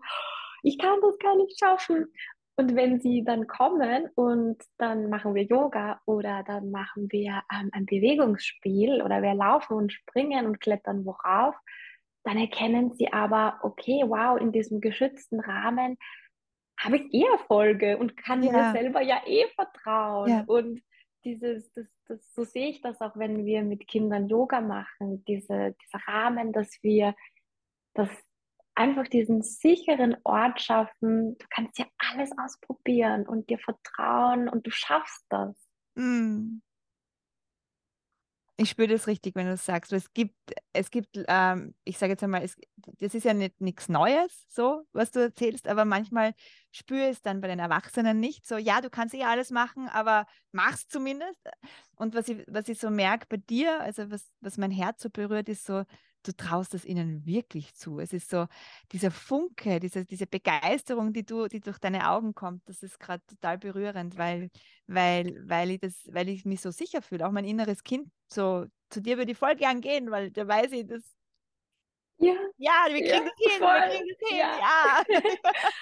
ich 0.64 0.78
kann 0.80 1.00
das 1.02 1.18
gar 1.20 1.36
nicht 1.36 1.60
schaffen. 1.60 2.12
Und 2.60 2.76
wenn 2.76 3.00
sie 3.00 3.24
dann 3.24 3.46
kommen 3.46 4.10
und 4.16 4.58
dann 4.80 5.10
machen 5.10 5.36
wir 5.36 5.44
Yoga 5.44 6.02
oder 6.06 6.44
dann 6.44 6.72
machen 6.72 7.08
wir 7.12 7.44
ähm, 7.54 7.70
ein 7.72 7.86
Bewegungsspiel 7.86 9.04
oder 9.04 9.22
wir 9.22 9.36
laufen 9.36 9.76
und 9.76 9.94
springen 9.94 10.48
und 10.48 10.60
klettern 10.60 11.06
worauf, 11.06 11.54
dann 12.24 12.38
erkennen 12.38 12.92
sie 12.92 13.14
aber, 13.14 13.60
okay, 13.62 14.04
wow, 14.08 14.42
in 14.42 14.52
diesem 14.52 14.82
geschützten 14.82 15.40
Rahmen 15.40 15.98
habe 16.80 16.98
ich 16.98 17.14
eh 17.14 17.26
Erfolge 17.32 17.98
und 17.98 18.18
kann 18.18 18.42
ja. 18.42 18.52
mir 18.52 18.72
selber 18.72 19.02
ja 19.02 19.22
eh 19.28 19.46
vertrauen. 19.56 20.30
Ja. 20.30 20.44
Und 20.48 20.82
dieses, 21.24 21.72
das, 21.74 21.86
das, 22.08 22.34
so 22.34 22.44
sehe 22.44 22.70
ich 22.70 22.82
das 22.82 23.00
auch, 23.02 23.16
wenn 23.18 23.46
wir 23.46 23.62
mit 23.62 23.88
Kindern 23.88 24.30
Yoga 24.30 24.62
machen, 24.62 25.24
diese, 25.26 25.76
dieser 25.84 26.08
Rahmen, 26.08 26.54
dass 26.54 26.72
wir 26.82 27.16
das 27.94 28.10
einfach 28.78 29.08
diesen 29.08 29.42
sicheren 29.42 30.16
Ort 30.24 30.62
schaffen. 30.62 31.38
Du 31.38 31.46
kannst 31.50 31.80
ja 31.80 31.86
alles 31.98 32.30
ausprobieren 32.38 33.28
und 33.28 33.50
dir 33.50 33.58
vertrauen 33.58 34.48
und 34.48 34.68
du 34.68 34.72
schaffst 34.72 35.26
das. 35.30 35.56
Mm. 35.96 36.60
Ich 38.60 38.72
spüre 38.72 38.88
das 38.88 39.06
richtig, 39.06 39.36
wenn 39.36 39.46
du 39.46 39.52
das 39.52 39.66
sagst. 39.66 39.94
Es 39.94 40.14
gibt, 40.14 40.36
es 40.74 40.90
gibt, 40.90 41.24
ähm, 41.28 41.76
ich 41.84 42.00
sage 42.00 42.14
jetzt 42.14 42.24
einmal, 42.24 42.44
es, 42.44 42.56
das 42.76 43.14
ist 43.14 43.24
ja 43.24 43.36
nicht 43.36 43.62
nichts 43.62 43.88
Neues, 43.88 44.46
so 44.48 44.82
was 44.94 45.12
du 45.12 45.20
erzählst, 45.20 45.68
aber 45.68 45.86
manchmal 45.86 46.34
spüre 46.72 47.06
ich 47.06 47.18
es 47.18 47.22
dann 47.22 47.40
bei 47.40 47.48
den 47.48 47.60
Erwachsenen 47.60 48.20
nicht. 48.20 48.48
So, 48.48 48.58
ja, 48.58 48.82
du 48.82 48.90
kannst 48.90 49.14
eh 49.14 49.24
alles 49.24 49.52
machen, 49.52 49.88
aber 49.90 50.26
mach's 50.52 50.88
zumindest. 50.88 51.40
Und 51.98 52.16
was 52.16 52.30
ich, 52.30 52.44
was 52.48 52.68
ich 52.68 52.80
so 52.80 52.90
merke 52.90 53.28
bei 53.30 53.38
dir, 53.38 53.80
also 53.82 54.10
was, 54.10 54.32
was 54.42 54.58
mein 54.58 54.72
Herz 54.72 55.04
so 55.04 55.12
berührt, 55.12 55.50
ist 55.50 55.64
so, 55.64 55.84
du 56.28 56.36
traust 56.36 56.74
es 56.74 56.86
ihnen 56.86 57.26
wirklich 57.26 57.74
zu. 57.76 58.00
Es 58.00 58.14
ist 58.14 58.30
so 58.30 58.48
dieser 58.92 59.12
Funke, 59.12 59.80
diese, 59.80 60.06
diese 60.06 60.28
Begeisterung, 60.28 61.14
die 61.14 61.26
du, 61.26 61.48
die 61.48 61.60
durch 61.60 61.80
deine 61.80 62.10
Augen 62.10 62.34
kommt, 62.36 62.68
das 62.70 62.84
ist 62.84 63.00
gerade 63.00 63.24
total 63.26 63.58
berührend, 63.58 64.18
weil, 64.18 64.50
weil, 64.88 65.42
weil 65.48 65.72
ich 65.72 65.80
das, 65.80 66.08
weil 66.12 66.30
ich 66.30 66.46
mich 66.46 66.62
so 66.62 66.72
sicher 66.72 67.02
fühle. 67.02 67.28
Auch 67.28 67.32
mein 67.32 67.46
inneres 67.46 67.84
Kind, 67.84 68.10
so 68.28 68.66
zu 68.90 69.02
dir 69.02 69.18
würde 69.18 69.32
ich 69.32 69.38
voll 69.38 69.56
gern 69.56 69.82
gehen, 69.82 70.12
weil 70.12 70.32
da 70.32 70.48
weiß 70.48 70.72
ich, 70.74 70.88
das, 70.88 71.17
Ja, 72.20 72.34
ja 72.58 72.86
wir 72.88 73.02
kriegen 73.02 73.10
ja, 73.10 73.20
das 73.20 73.34
hin, 73.38 73.60
voll. 73.60 73.68
wir 73.68 73.90
kriegen 73.90 74.10
das 74.10 74.30
hin, 74.30 74.38
ja. 74.40 74.60
ja. 74.60 75.22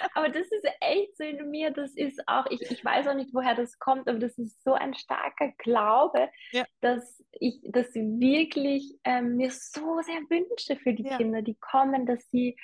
aber 0.14 0.30
das 0.30 0.48
ist 0.52 0.68
echt 0.82 1.18
so 1.18 1.24
in 1.24 1.50
mir, 1.50 1.72
das 1.72 1.96
ist 1.96 2.22
auch, 2.28 2.46
ich, 2.50 2.62
ich 2.70 2.84
weiß 2.84 3.08
auch 3.08 3.14
nicht, 3.14 3.34
woher 3.34 3.56
das 3.56 3.80
kommt, 3.80 4.10
aber 4.10 4.20
das 4.20 4.38
ist 4.38 4.62
so 4.64 4.74
ein 4.74 4.94
starker 4.94 5.54
Glaube, 5.58 6.30
ja. 6.52 6.66
dass 6.82 7.24
ich 7.32 7.62
das 7.64 7.94
wirklich 7.96 8.98
ähm, 9.06 9.38
mir 9.38 9.52
so 9.52 10.02
sehr 10.02 10.22
wünsche 10.30 10.76
für 10.76 10.94
die. 10.94 11.06
Kinder, 11.18 11.42
die 11.42 11.56
kommen, 11.56 12.06
dass 12.06 12.30
sie, 12.30 12.58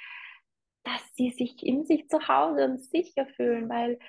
dass 0.83 1.01
sie 1.13 1.31
sich 1.31 1.63
in 1.65 1.85
sich 1.85 2.07
zu 2.09 2.27
Hause 2.27 2.65
und 2.65 2.83
sicher 2.83 3.27
fühlen, 3.27 3.69
weil 3.69 3.99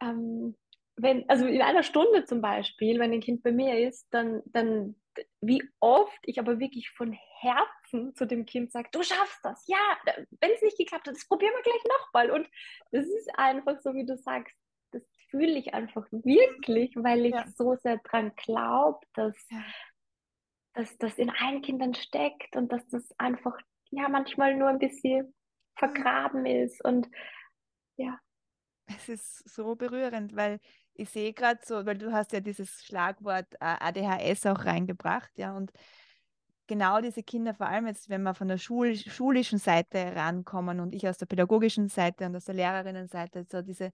ähm, 0.00 0.56
wenn, 0.96 1.28
also 1.28 1.46
in 1.46 1.62
einer 1.62 1.82
Stunde 1.82 2.24
zum 2.24 2.40
Beispiel, 2.40 2.98
wenn 2.98 3.12
ein 3.12 3.20
Kind 3.20 3.42
bei 3.42 3.52
mir 3.52 3.78
ist, 3.88 4.06
dann, 4.10 4.42
dann 4.46 4.94
wie 5.40 5.62
oft 5.80 6.18
ich 6.24 6.38
aber 6.38 6.58
wirklich 6.58 6.90
von 6.90 7.12
Herzen 7.12 7.62
zu 8.14 8.26
dem 8.26 8.46
Kind 8.46 8.72
sage, 8.72 8.88
du 8.92 9.02
schaffst 9.02 9.38
das, 9.42 9.66
ja, 9.66 9.78
wenn 10.40 10.50
es 10.52 10.62
nicht 10.62 10.78
geklappt 10.78 11.06
hat, 11.06 11.14
das 11.14 11.26
probieren 11.26 11.52
wir 11.54 11.62
gleich 11.62 11.84
nochmal. 11.84 12.30
Und 12.30 12.48
das 12.90 13.06
ist 13.06 13.30
einfach 13.38 13.80
so, 13.80 13.94
wie 13.94 14.06
du 14.06 14.16
sagst, 14.16 14.54
das 14.92 15.02
fühle 15.30 15.58
ich 15.58 15.74
einfach 15.74 16.06
wirklich, 16.10 16.94
weil 16.96 17.26
ich 17.26 17.34
ja. 17.34 17.46
so 17.56 17.76
sehr 17.76 17.98
dran 17.98 18.32
glaube, 18.36 19.00
dass, 19.14 19.36
ja. 19.50 19.62
dass 20.74 20.96
das 20.98 21.18
in 21.18 21.30
allen 21.30 21.62
Kindern 21.62 21.94
steckt 21.94 22.56
und 22.56 22.72
dass 22.72 22.86
das 22.88 23.12
einfach 23.18 23.58
ja 23.90 24.08
manchmal 24.08 24.56
nur 24.56 24.68
ein 24.68 24.78
bisschen 24.78 25.34
vergraben 25.76 26.46
ist 26.46 26.84
und 26.84 27.08
ja. 27.96 28.18
Es 28.86 29.08
ist 29.08 29.48
so 29.48 29.74
berührend, 29.76 30.34
weil 30.34 30.60
ich 30.94 31.08
sehe 31.08 31.32
gerade 31.32 31.60
so, 31.64 31.86
weil 31.86 31.96
du 31.96 32.12
hast 32.12 32.32
ja 32.32 32.40
dieses 32.40 32.84
Schlagwort 32.84 33.54
äh, 33.54 33.76
ADHS 33.80 34.46
auch 34.46 34.64
reingebracht, 34.64 35.30
ja, 35.36 35.56
und 35.56 35.72
genau 36.72 37.02
diese 37.02 37.22
Kinder, 37.22 37.52
vor 37.52 37.66
allem 37.66 37.86
jetzt, 37.86 38.08
wenn 38.08 38.22
wir 38.22 38.32
von 38.32 38.48
der 38.48 38.56
Schul 38.56 38.96
schulischen 38.96 39.58
Seite 39.58 40.16
rankommen 40.16 40.80
und 40.80 40.94
ich 40.94 41.06
aus 41.06 41.18
der 41.18 41.26
pädagogischen 41.26 41.90
Seite 41.90 42.24
und 42.24 42.34
aus 42.34 42.46
der 42.46 42.54
Lehrerinnenseite, 42.54 43.44
so 43.50 43.60
diese, 43.60 43.92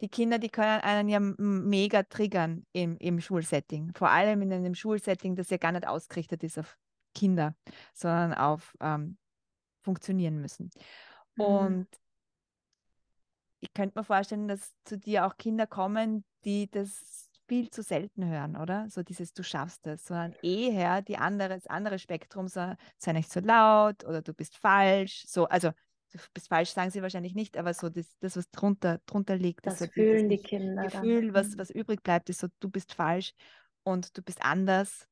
die 0.00 0.08
Kinder, 0.08 0.40
die 0.40 0.48
können 0.48 0.80
einen 0.80 1.08
ja 1.08 1.20
mega 1.20 2.02
triggern 2.02 2.66
im, 2.72 2.96
im 2.98 3.20
Schulsetting. 3.20 3.92
Vor 3.94 4.10
allem 4.10 4.42
in 4.42 4.52
einem 4.52 4.74
Schulsetting, 4.74 5.36
das 5.36 5.50
ja 5.50 5.56
gar 5.56 5.70
nicht 5.70 5.86
ausgerichtet 5.86 6.42
ist 6.42 6.58
auf 6.58 6.76
Kinder, 7.14 7.54
sondern 7.94 8.34
auf 8.34 8.74
ähm, 8.80 9.18
funktionieren 9.82 10.40
müssen. 10.40 10.70
Mhm. 11.36 11.44
Und 11.44 11.88
ich 13.60 13.72
könnte 13.72 13.96
mir 13.96 14.04
vorstellen, 14.04 14.48
dass 14.48 14.74
zu 14.84 14.98
dir 14.98 15.26
auch 15.26 15.36
Kinder 15.36 15.68
kommen, 15.68 16.24
die 16.44 16.68
das 16.68 17.25
viel 17.46 17.70
zu 17.70 17.82
selten 17.82 18.26
hören, 18.26 18.56
oder? 18.56 18.88
So 18.88 19.02
dieses 19.02 19.32
Du 19.32 19.42
schaffst 19.42 19.86
es, 19.86 20.04
sondern 20.04 20.34
eher 20.42 21.02
die 21.02 21.16
andere, 21.16 21.50
das 21.50 21.66
andere 21.66 21.98
Spektrum, 21.98 22.48
so 22.48 22.74
sei 22.98 23.12
nicht 23.12 23.30
so 23.30 23.40
laut 23.40 24.04
oder 24.04 24.22
du 24.22 24.34
bist 24.34 24.56
falsch. 24.56 25.24
So, 25.26 25.46
also 25.46 25.70
du 26.12 26.18
bist 26.34 26.48
falsch, 26.48 26.70
sagen 26.70 26.90
sie 26.90 27.02
wahrscheinlich 27.02 27.34
nicht, 27.34 27.56
aber 27.56 27.74
so 27.74 27.88
das, 27.88 28.16
das 28.20 28.36
was 28.36 28.50
drunter, 28.50 29.00
drunter 29.06 29.36
liegt, 29.36 29.66
das, 29.66 29.78
das 29.78 29.90
fühlen 29.90 30.28
die 30.28 30.38
Kinder. 30.38 30.84
Gefühl, 30.84 31.34
was, 31.34 31.50
mhm. 31.50 31.58
was 31.58 31.70
übrig 31.70 32.02
bleibt, 32.02 32.30
ist 32.30 32.40
so, 32.40 32.48
du 32.60 32.70
bist 32.70 32.94
falsch 32.94 33.32
und 33.82 34.16
du 34.16 34.22
bist 34.22 34.42
anders. 34.42 35.08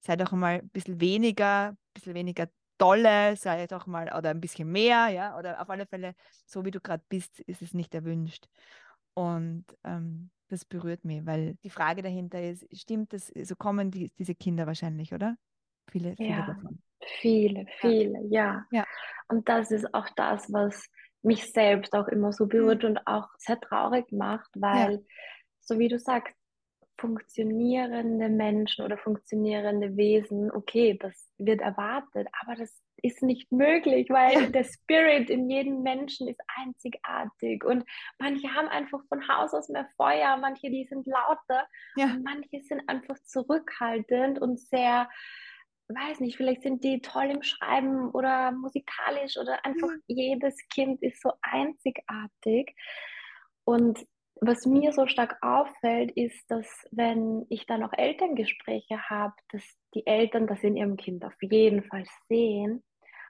Sei 0.00 0.16
doch 0.16 0.32
mal 0.32 0.60
ein 0.60 0.68
bisschen 0.70 1.00
weniger, 1.00 1.70
ein 1.70 1.76
bisschen 1.92 2.14
weniger 2.14 2.48
dolle, 2.78 3.36
sei 3.36 3.66
doch 3.66 3.86
mal 3.86 4.12
oder 4.16 4.30
ein 4.30 4.40
bisschen 4.40 4.70
mehr, 4.70 5.08
ja, 5.08 5.36
oder 5.36 5.60
auf 5.60 5.68
alle 5.70 5.86
Fälle, 5.86 6.14
so 6.46 6.64
wie 6.64 6.70
du 6.70 6.80
gerade 6.80 7.02
bist, 7.08 7.40
ist 7.40 7.62
es 7.62 7.74
nicht 7.74 7.94
erwünscht. 7.94 8.46
Und 9.14 9.64
ähm, 9.82 10.30
das 10.48 10.64
berührt 10.64 11.04
mich, 11.04 11.24
weil 11.26 11.54
die 11.62 11.70
Frage 11.70 12.02
dahinter 12.02 12.42
ist, 12.42 12.66
stimmt 12.76 13.12
das, 13.12 13.26
so 13.42 13.56
kommen 13.56 13.90
die, 13.90 14.10
diese 14.18 14.34
Kinder 14.34 14.66
wahrscheinlich, 14.66 15.12
oder? 15.12 15.36
Viele, 15.90 16.14
viele 16.16 16.28
ja, 16.28 16.46
davon. 16.46 16.82
Viele, 17.20 17.66
viele, 17.80 18.26
ja. 18.28 18.64
ja. 18.70 18.84
Und 19.28 19.48
das 19.48 19.70
ist 19.70 19.94
auch 19.94 20.08
das, 20.16 20.52
was 20.52 20.88
mich 21.22 21.50
selbst 21.52 21.92
auch 21.94 22.08
immer 22.08 22.32
so 22.32 22.46
berührt 22.46 22.82
mhm. 22.82 22.90
und 22.90 23.06
auch 23.06 23.28
sehr 23.38 23.60
traurig 23.60 24.10
macht, 24.12 24.50
weil, 24.54 24.92
ja. 24.92 24.98
so 25.60 25.78
wie 25.78 25.88
du 25.88 25.98
sagst, 25.98 26.34
funktionierende 26.98 28.28
Menschen 28.28 28.84
oder 28.84 28.98
funktionierende 28.98 29.96
Wesen, 29.96 30.50
okay, 30.50 30.98
das 31.00 31.14
wird 31.38 31.60
erwartet, 31.60 32.28
aber 32.42 32.56
das 32.56 32.82
ist 33.02 33.22
nicht 33.22 33.50
möglich, 33.52 34.10
weil 34.10 34.50
der 34.52 34.64
Spirit 34.64 35.30
in 35.30 35.48
jedem 35.48 35.82
Menschen 35.82 36.28
ist 36.28 36.40
einzigartig 36.56 37.64
und 37.64 37.84
manche 38.18 38.48
haben 38.54 38.68
einfach 38.68 39.00
von 39.08 39.26
Haus 39.28 39.54
aus 39.54 39.68
mehr 39.68 39.88
Feuer, 39.96 40.36
manche 40.36 40.70
die 40.70 40.84
sind 40.84 41.06
lauter 41.06 41.66
ja. 41.96 42.06
und 42.06 42.24
manche 42.24 42.60
sind 42.62 42.82
einfach 42.88 43.16
zurückhaltend 43.24 44.40
und 44.40 44.58
sehr 44.58 45.08
weiß 45.90 46.20
nicht, 46.20 46.36
vielleicht 46.36 46.62
sind 46.62 46.84
die 46.84 47.00
toll 47.00 47.30
im 47.30 47.42
Schreiben 47.42 48.10
oder 48.10 48.52
musikalisch 48.52 49.38
oder 49.38 49.64
einfach 49.64 49.88
mhm. 49.88 50.02
jedes 50.06 50.56
Kind 50.68 51.02
ist 51.02 51.22
so 51.22 51.32
einzigartig 51.40 52.74
und 53.64 54.06
was 54.40 54.66
mir 54.66 54.92
so 54.92 55.06
stark 55.06 55.36
auffällt, 55.42 56.10
ist, 56.12 56.44
dass 56.50 56.66
wenn 56.90 57.46
ich 57.48 57.66
dann 57.66 57.82
auch 57.82 57.92
Elterngespräche 57.92 59.00
habe, 59.08 59.34
dass 59.50 59.62
die 59.94 60.06
Eltern 60.06 60.46
das 60.46 60.62
in 60.62 60.76
ihrem 60.76 60.96
Kind 60.96 61.24
auf 61.24 61.34
jeden 61.40 61.82
Fall 61.84 62.04
sehen, 62.28 62.82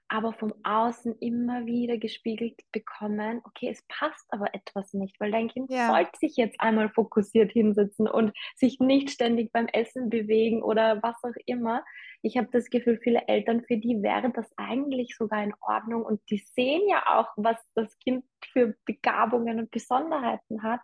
aber 0.09 0.33
vom 0.33 0.55
Außen 0.63 1.19
immer 1.21 1.67
wieder 1.67 1.99
gespiegelt 1.99 2.61
bekommen, 2.73 3.43
okay, 3.45 3.69
es 3.69 3.83
passt 3.89 4.27
aber 4.31 4.55
etwas 4.55 4.95
nicht, 4.95 5.21
weil 5.21 5.31
dein 5.31 5.49
Kind 5.49 5.71
ja. 5.71 5.89
sollte 5.89 6.19
sich 6.19 6.37
jetzt 6.37 6.59
einmal 6.61 6.89
fokussiert 6.89 7.53
hinsetzen 7.53 8.09
und 8.09 8.33
sich 8.57 8.81
nicht 8.81 9.11
ständig 9.11 9.53
beim 9.53 9.67
Essen 9.67 10.09
bewegen 10.09 10.63
oder 10.63 11.03
was 11.03 11.23
auch 11.23 11.37
immer. 11.45 11.85
Ich 12.23 12.39
habe 12.39 12.49
das 12.51 12.71
Gefühl, 12.71 12.99
viele 13.03 13.29
Eltern, 13.29 13.63
für 13.65 13.77
die 13.77 14.03
wäre 14.03 14.31
das 14.31 14.51
eigentlich 14.57 15.15
sogar 15.17 15.43
in 15.43 15.55
Ordnung 15.61 16.05
und 16.05 16.21
die 16.31 16.39
sehen 16.39 16.89
ja 16.89 17.05
auch, 17.19 17.29
was 17.37 17.59
das 17.75 17.97
Kind 17.99 18.25
für 18.53 18.75
Begabungen 18.87 19.59
und 19.59 19.71
Besonderheiten 19.71 20.63
hat. 20.63 20.81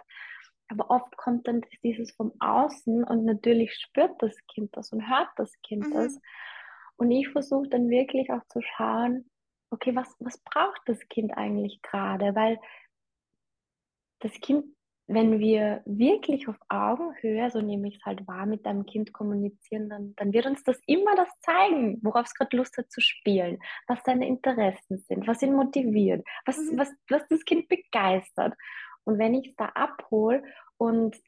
Aber 0.69 0.91
oft 0.91 1.17
kommt 1.17 1.49
dann 1.49 1.63
dieses 1.83 2.13
vom 2.13 2.33
Außen 2.41 3.05
und 3.05 3.25
natürlich 3.25 3.75
spürt 3.75 4.21
das 4.21 4.37
Kind 4.53 4.77
das 4.77 4.93
und 4.93 5.09
hört 5.09 5.29
das 5.37 5.53
Kind 5.63 5.89
mhm. 5.89 5.95
das. 5.95 6.21
Und 6.97 7.11
ich 7.11 7.29
versuche 7.29 7.69
dann 7.69 7.91
wirklich 7.91 8.31
auch 8.31 8.45
zu 8.49 8.61
schauen, 8.63 9.31
okay, 9.71 9.95
was, 9.95 10.15
was 10.21 10.39
braucht 10.39 10.83
das 10.87 10.99
Kind 11.09 11.37
eigentlich 11.37 11.83
gerade? 11.83 12.35
Weil 12.35 12.59
das 14.21 14.33
Kind, 14.41 14.65
wenn 15.07 15.39
wir 15.39 15.83
wirklich 15.85 16.49
auf 16.49 16.57
Augenhöhe, 16.69 17.51
so 17.51 17.61
nehme 17.61 17.89
ich 17.89 17.97
es 17.97 18.05
halt 18.05 18.27
wahr, 18.27 18.47
mit 18.47 18.65
deinem 18.65 18.87
Kind 18.87 19.13
kommunizieren, 19.13 19.91
dann, 19.91 20.15
dann 20.17 20.33
wird 20.33 20.47
uns 20.47 20.63
das 20.63 20.81
immer 20.87 21.15
das 21.17 21.29
zeigen, 21.41 21.99
worauf 22.03 22.27
es 22.27 22.35
gerade 22.35 22.57
Lust 22.57 22.79
hat 22.79 22.91
zu 22.91 23.01
spielen, 23.01 23.59
was 23.87 24.03
seine 24.05 24.27
Interessen 24.27 24.99
sind, 24.99 25.27
was 25.27 25.43
ihn 25.43 25.55
motiviert, 25.55 26.27
was, 26.47 26.59
mhm. 26.59 26.79
was, 26.79 26.91
was 27.11 27.27
das 27.29 27.45
Kind 27.45 27.69
begeistert. 27.69 28.55
Und 29.05 29.19
wenn 29.19 29.35
ich 29.35 29.49
es 29.49 29.57
da 29.57 29.67
abhole 29.75 30.43
und 30.79 31.21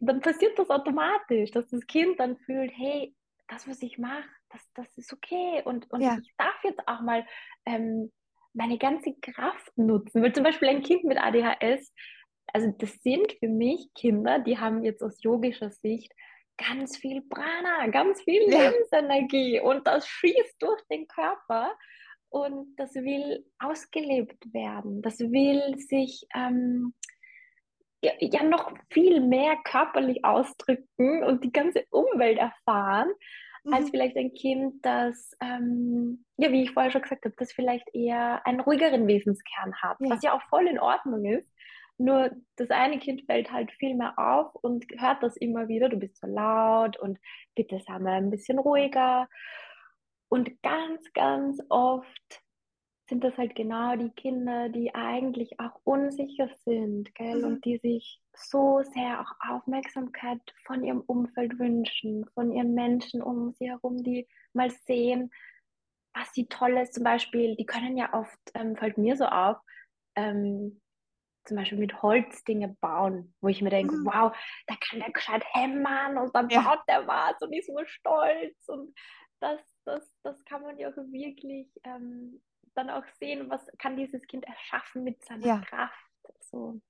dann 0.00 0.20
passiert 0.20 0.58
das 0.58 0.70
automatisch, 0.70 1.50
dass 1.52 1.68
das 1.68 1.86
Kind 1.86 2.18
dann 2.20 2.36
fühlt, 2.38 2.72
hey, 2.74 3.14
das, 3.48 3.66
was 3.68 3.82
ich 3.82 3.98
mache, 3.98 4.28
das, 4.50 4.62
das 4.74 4.96
ist 4.96 5.12
okay. 5.12 5.62
Und, 5.64 5.90
und 5.90 6.00
ja. 6.00 6.18
ich 6.22 6.32
darf 6.36 6.62
jetzt 6.64 6.86
auch 6.86 7.00
mal 7.00 7.26
ähm, 7.66 8.12
meine 8.52 8.78
ganze 8.78 9.14
Kraft 9.20 9.76
nutzen. 9.76 10.22
Weil 10.22 10.32
zum 10.32 10.44
Beispiel 10.44 10.68
ein 10.68 10.82
Kind 10.82 11.04
mit 11.04 11.18
ADHS, 11.18 11.92
also 12.52 12.72
das 12.78 12.94
sind 13.02 13.32
für 13.40 13.48
mich 13.48 13.90
Kinder, 13.94 14.38
die 14.38 14.58
haben 14.58 14.84
jetzt 14.84 15.02
aus 15.02 15.22
yogischer 15.22 15.70
Sicht 15.70 16.12
ganz 16.56 16.96
viel 16.96 17.22
Prana, 17.22 17.86
ganz 17.88 18.22
viel 18.22 18.50
ja. 18.50 18.70
Lebensenergie 18.70 19.60
und 19.60 19.86
das 19.86 20.08
schießt 20.08 20.56
durch 20.60 20.80
den 20.90 21.06
Körper 21.06 21.70
und 22.30 22.74
das 22.76 22.94
will 22.94 23.44
ausgelebt 23.58 24.52
werden. 24.52 25.02
Das 25.02 25.18
will 25.20 25.78
sich 25.78 26.26
ähm, 26.34 26.94
ja, 28.02 28.12
ja, 28.20 28.42
noch 28.44 28.72
viel 28.90 29.20
mehr 29.20 29.56
körperlich 29.64 30.24
ausdrücken 30.24 31.24
und 31.24 31.44
die 31.44 31.52
ganze 31.52 31.84
Umwelt 31.90 32.38
erfahren, 32.38 33.08
mhm. 33.64 33.74
als 33.74 33.90
vielleicht 33.90 34.16
ein 34.16 34.32
Kind, 34.34 34.84
das, 34.84 35.32
ähm, 35.40 36.24
ja, 36.36 36.52
wie 36.52 36.62
ich 36.62 36.72
vorher 36.72 36.90
schon 36.90 37.02
gesagt 37.02 37.24
habe, 37.24 37.34
das 37.36 37.52
vielleicht 37.52 37.92
eher 37.94 38.46
einen 38.46 38.60
ruhigeren 38.60 39.06
Wesenskern 39.06 39.74
hat, 39.82 39.96
ja. 40.00 40.10
was 40.10 40.22
ja 40.22 40.32
auch 40.32 40.42
voll 40.48 40.66
in 40.68 40.78
Ordnung 40.78 41.24
ist. 41.24 41.50
Nur 42.00 42.30
das 42.54 42.70
eine 42.70 43.00
Kind 43.00 43.22
fällt 43.26 43.50
halt 43.50 43.72
viel 43.72 43.96
mehr 43.96 44.16
auf 44.16 44.54
und 44.54 44.86
hört 44.98 45.20
das 45.20 45.36
immer 45.36 45.66
wieder, 45.66 45.88
du 45.88 45.96
bist 45.96 46.20
so 46.20 46.28
laut 46.28 46.96
und 46.96 47.18
bitte 47.56 47.80
sei 47.80 47.98
mal 47.98 48.12
ein 48.12 48.30
bisschen 48.30 48.60
ruhiger. 48.60 49.28
Und 50.28 50.62
ganz, 50.62 51.12
ganz 51.14 51.60
oft 51.70 52.42
sind 53.08 53.24
das 53.24 53.36
halt 53.38 53.54
genau 53.54 53.96
die 53.96 54.10
Kinder, 54.10 54.68
die 54.68 54.94
eigentlich 54.94 55.58
auch 55.58 55.80
unsicher 55.84 56.50
sind, 56.64 57.14
gell? 57.14 57.38
Mhm. 57.38 57.44
Und 57.44 57.64
die 57.64 57.78
sich 57.78 58.20
so 58.34 58.82
sehr 58.82 59.20
auch 59.20 59.32
Aufmerksamkeit 59.50 60.40
von 60.66 60.84
ihrem 60.84 61.00
Umfeld 61.00 61.58
wünschen, 61.58 62.28
von 62.34 62.52
ihren 62.52 62.74
Menschen 62.74 63.22
um 63.22 63.52
sie 63.52 63.70
herum, 63.70 64.02
die 64.02 64.28
mal 64.52 64.70
sehen, 64.86 65.30
was 66.14 66.32
sie 66.32 66.46
Tolles 66.46 66.90
zum 66.90 67.04
Beispiel, 67.04 67.56
die 67.56 67.66
können 67.66 67.96
ja 67.96 68.12
oft, 68.12 68.38
ähm, 68.54 68.76
fällt 68.76 68.98
mir 68.98 69.16
so 69.16 69.24
auf, 69.24 69.56
ähm, 70.14 70.80
zum 71.44 71.56
Beispiel 71.56 71.78
mit 71.78 72.02
Holz 72.02 72.44
Dinge 72.44 72.76
bauen, 72.80 73.34
wo 73.40 73.48
ich 73.48 73.62
mir 73.62 73.70
denke, 73.70 73.94
mhm. 73.94 74.04
wow, 74.04 74.36
da 74.66 74.74
kann 74.76 75.00
der 75.00 75.12
gescheit 75.12 75.44
hämmern 75.54 76.18
und 76.18 76.34
dann 76.34 76.50
ja. 76.50 76.60
baut 76.60 76.80
der 76.88 77.06
was 77.06 77.40
und 77.40 77.54
ist 77.54 77.68
so 77.68 77.78
stolz 77.86 78.68
und 78.68 78.94
das, 79.40 79.60
das, 79.84 80.12
das 80.24 80.44
kann 80.44 80.62
man 80.62 80.78
ja 80.78 80.90
auch 80.90 80.96
wirklich 80.96 81.68
ähm, 81.84 82.42
dann 82.78 82.88
auch 82.90 83.04
sehen, 83.18 83.50
was 83.50 83.60
kann 83.78 83.96
dieses 83.96 84.26
Kind 84.26 84.44
erschaffen 84.46 85.04
mit 85.04 85.22
seiner 85.24 85.46
Ja. 85.46 85.58
Kraft. 85.60 85.94
So. 86.40 86.80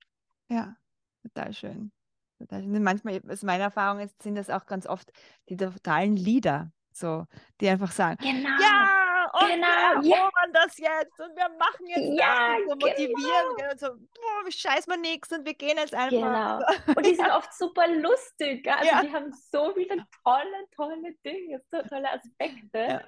Ja, 0.47 0.75
total 1.23 1.53
schön. 1.53 1.91
Total 2.37 2.61
schön. 2.61 2.81
Manchmal, 2.83 3.21
aus 3.29 3.43
meiner 3.43 3.65
Erfahrung 3.65 3.99
ist, 3.99 4.21
sind 4.21 4.35
das 4.35 4.49
auch 4.49 4.65
ganz 4.65 4.87
oft 4.87 5.11
die 5.49 5.57
totalen 5.57 6.15
Leader, 6.15 6.71
so, 6.93 7.25
die 7.59 7.67
einfach 7.69 7.91
sagen, 7.91 8.17
Genau. 8.21 8.49
ja, 8.61 9.31
und 9.33 9.47
Genau, 9.47 9.67
wir 10.01 10.09
ja. 10.09 10.17
erobern 10.17 10.53
das 10.53 10.77
jetzt 10.77 11.19
und 11.19 11.35
wir 11.35 11.49
machen 11.57 11.85
jetzt 11.85 12.19
Ja, 12.19 12.55
das 12.57 12.73
und 12.73 12.81
so 12.81 12.87
motivieren 12.87 13.55
gell, 13.57 13.69
und 13.71 13.79
so, 13.79 13.87
boah, 13.89 14.51
scheiß 14.51 14.87
mal 14.87 14.97
nichts 14.97 15.31
und 15.31 15.45
wir 15.45 15.53
gehen 15.53 15.77
jetzt 15.77 15.93
einfach. 15.93 16.11
Genau. 16.11 16.59
So. 16.87 16.93
Und 16.95 17.05
die 17.05 17.15
sind 17.15 17.29
oft 17.29 17.53
super 17.53 17.87
lustig. 17.87 18.67
Also 18.71 18.85
Ja. 18.85 19.01
die 19.03 19.13
haben 19.13 19.31
so 19.33 19.73
viele 19.73 20.03
tolle, 20.23 20.65
tolle 20.75 21.13
Dinge, 21.25 21.61
so 21.71 21.81
tolle 21.83 22.09
Aspekte. 22.11 23.05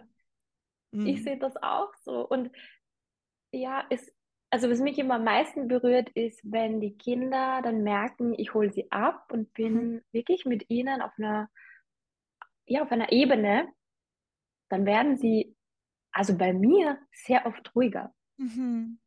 Ja. 0.94 1.00
Ich 1.04 1.24
Mhm. 1.24 1.24
sehe 1.24 1.38
das 1.40 1.56
auch 1.62 1.94
so. 2.04 2.28
Und 2.28 2.52
ja, 3.54 3.86
es, 3.90 4.12
also 4.50 4.70
was 4.70 4.80
mich 4.80 4.98
immer 5.00 5.16
am 5.16 5.24
meisten 5.24 5.68
berührt, 5.68 6.10
ist, 6.12 6.42
wenn 6.44 6.80
die 6.82 6.98
Kinder 6.98 7.62
dann 7.64 7.84
merken, 7.84 8.34
ich 8.38 8.54
hole 8.54 8.72
sie 8.72 8.92
ab 8.92 9.32
und 9.32 9.54
bin 9.54 10.04
wirklich 10.12 10.46
mit 10.46 10.70
ihnen 10.70 11.02
auf 11.02 11.12
einer, 11.18 11.50
ja, 12.66 12.82
auf 12.84 12.92
einer 12.92 13.12
Ebene, 13.12 13.72
dann 14.70 14.86
werden 14.86 15.18
sie, 15.18 15.56
also 16.12 16.38
bei 16.38 16.54
mir, 16.54 17.00
sehr 17.14 17.46
oft 17.46 17.76
ruhiger, 17.76 18.14
Mhm. 18.40 18.98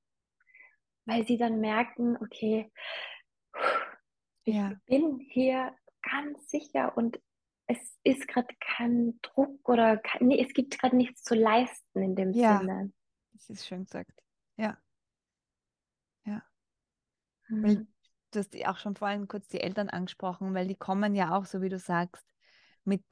weil 1.07 1.26
sie 1.26 1.37
dann 1.38 1.61
merken, 1.61 2.17
okay, 2.21 2.71
ich 4.47 4.57
Ja. 4.57 4.81
bin 4.87 5.19
hier 5.19 5.75
ganz 6.03 6.49
sicher 6.50 6.97
und 6.97 7.21
es 7.66 7.78
ist 8.04 8.28
gerade 8.28 8.54
kein 8.61 9.18
Druck 9.23 9.68
oder 9.68 9.97
kein, 9.97 10.28
nee, 10.28 10.44
es 10.44 10.52
gibt 10.52 10.78
gerade 10.78 10.97
nichts 10.97 11.23
zu 11.23 11.35
leisten 11.35 12.02
in 12.02 12.14
dem 12.14 12.33
Ja. 12.33 12.59
Sinne. 12.59 12.92
Das 13.33 13.50
ist 13.50 13.66
schön 13.66 13.85
gesagt. 13.85 14.23
Ja. 14.56 14.78
Mhm. 17.49 17.62
Weil 17.62 17.87
du 18.33 18.38
hast 18.38 18.54
ja 18.54 18.71
auch 18.73 18.78
schon 18.78 18.97
vorhin 18.97 19.28
kurz 19.28 19.49
die 19.49 19.61
Eltern 19.61 19.88
angesprochen, 19.88 20.54
weil 20.54 20.66
die 20.66 20.75
kommen 20.76 21.14
ja 21.14 21.37
auch, 21.37 21.44
so 21.44 21.62
wie 21.62 21.68
du 21.68 21.78
sagst, 21.78 22.25
mit 22.85 23.02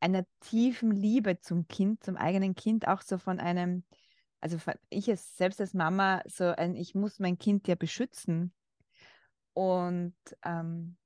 einer 0.00 0.24
tiefen 0.40 0.90
Liebe 0.90 1.38
zum 1.40 1.68
Kind, 1.68 2.02
zum 2.02 2.16
eigenen 2.16 2.54
Kind, 2.54 2.88
auch 2.88 3.02
so 3.02 3.18
von 3.18 3.38
einem, 3.38 3.84
also 4.40 4.58
ich 4.90 5.08
als, 5.08 5.36
selbst 5.36 5.60
als 5.60 5.74
Mama, 5.74 6.22
so 6.26 6.46
ein, 6.46 6.74
ich 6.74 6.94
muss 6.94 7.20
mein 7.20 7.38
Kind 7.38 7.68
ja 7.68 7.76
beschützen. 7.76 8.52
Und, 9.54 10.14
ähm, 10.44 10.96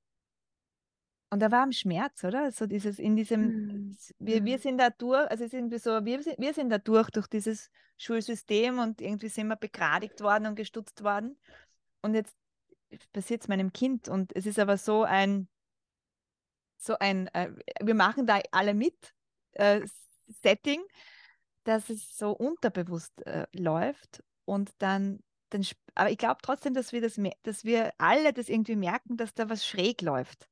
und 1.30 1.40
da 1.40 1.50
war 1.50 1.62
am 1.62 1.73
Schmerz, 1.73 2.23
oder? 2.25 2.52
So 2.52 2.66
dieses 2.66 2.99
in 2.99 3.16
diesem, 3.16 3.40
Mhm. 3.40 3.97
wir, 4.18 4.45
wir 4.45 4.56
Mhm. 4.56 4.61
sind 4.61 4.78
da 4.78 4.90
durch, 4.90 5.30
also 5.30 5.45
es 5.45 5.52
ist 5.52 5.54
irgendwie 5.54 5.78
so, 5.78 6.04
wir, 6.04 6.23
sind- 6.23 6.38
wir 6.38 6.54
sind 6.54 6.71
da 6.71 6.78
durch, 6.78 7.11
durch 7.11 7.26
dieses 7.26 7.71
Schulsystem 7.99 8.78
und 8.78 9.00
irgendwie 9.00 9.28
sind 9.28 9.49
wir 9.49 9.56
begradigt 9.56 10.21
worden 10.21 10.47
und 10.47 10.54
gestutzt 10.56 11.02
worden. 11.02 11.37
Und 12.02 12.14
jetzt 12.14 12.35
passiert 13.12 13.42
es 13.42 13.49
meinem 13.49 13.73
Kind 13.73 14.09
und 14.09 14.35
es 14.37 14.47
ist 14.47 14.59
aber 14.59 14.76
so 14.76 15.02
ein, 15.04 15.49
so 16.78 16.97
ein, 16.99 17.26
äh, 17.35 17.50
wir 17.83 17.95
machen 17.95 18.26
da 18.26 18.40
alle 18.52 18.75
mit, 18.75 19.14
äh, 19.52 19.80
Setting, 20.42 20.80
dass 21.64 21.88
es 21.90 22.16
so 22.16 22.33
unterbewusst 22.33 23.26
äh, 23.26 23.47
läuft 23.52 24.23
und 24.45 24.71
dann, 24.78 25.21
dann, 25.50 25.66
aber 25.95 26.11
ich 26.11 26.18
glaube 26.18 26.38
trotzdem, 26.42 26.75
dass 26.75 26.92
wir 26.92 27.00
das, 27.00 27.18
dass 27.42 27.64
wir 27.64 27.92
alle 27.99 28.33
das 28.33 28.49
irgendwie 28.49 28.76
merken, 28.76 29.16
dass 29.16 29.35
da 29.35 29.49
was 29.49 29.66
schräg 29.66 30.02
läuft. 30.02 30.49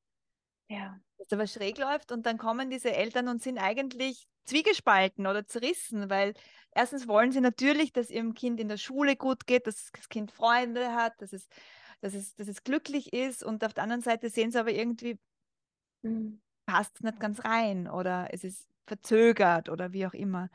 Ja. 0.75 1.01
Dass 1.19 1.29
da 1.29 1.39
was 1.39 1.53
schräg 1.53 1.79
läuft 1.79 2.13
und 2.13 2.27
dann 2.27 2.39
kommen 2.39 2.71
diese 2.71 2.93
Eltern 2.93 3.29
und 3.29 3.43
sind 3.43 3.59
eigentlich 3.59 4.27
zwiegespalten 4.45 5.27
oder 5.27 5.47
zerrissen, 5.47 6.11
weil 6.11 6.35
erstens 6.73 7.09
wollen 7.09 7.33
sie 7.33 7.41
natürlich, 7.41 7.93
dass 7.93 8.11
ihrem 8.11 8.35
Kind 8.35 8.61
in 8.61 8.69
der 8.69 8.77
Schule 8.77 9.17
gut 9.17 9.47
geht, 9.47 9.67
dass 9.67 9.91
das 9.93 10.09
Kind 10.09 10.33
Freunde 10.33 10.95
hat, 10.95 11.15
dass 11.23 11.33
es, 11.33 11.49
dass 12.01 12.15
es, 12.15 12.35
dass 12.35 12.49
es 12.49 12.65
glücklich 12.65 13.13
ist 13.13 13.43
und 13.45 13.65
auf 13.65 13.75
der 13.75 13.85
anderen 13.85 14.03
Seite 14.03 14.29
sehen 14.29 14.51
sie 14.51 14.59
aber 14.59 14.73
irgendwie, 14.73 15.19
Mhm. 16.03 16.39
passt 16.67 16.97
es 16.97 17.03
nicht 17.03 17.21
ganz 17.21 17.45
rein 17.45 17.89
oder 17.89 18.29
es 18.33 18.45
ist 18.45 18.69
verzögert 18.87 19.69
oder 19.69 19.93
wie 19.93 20.07
auch 20.07 20.15
immer. 20.15 20.49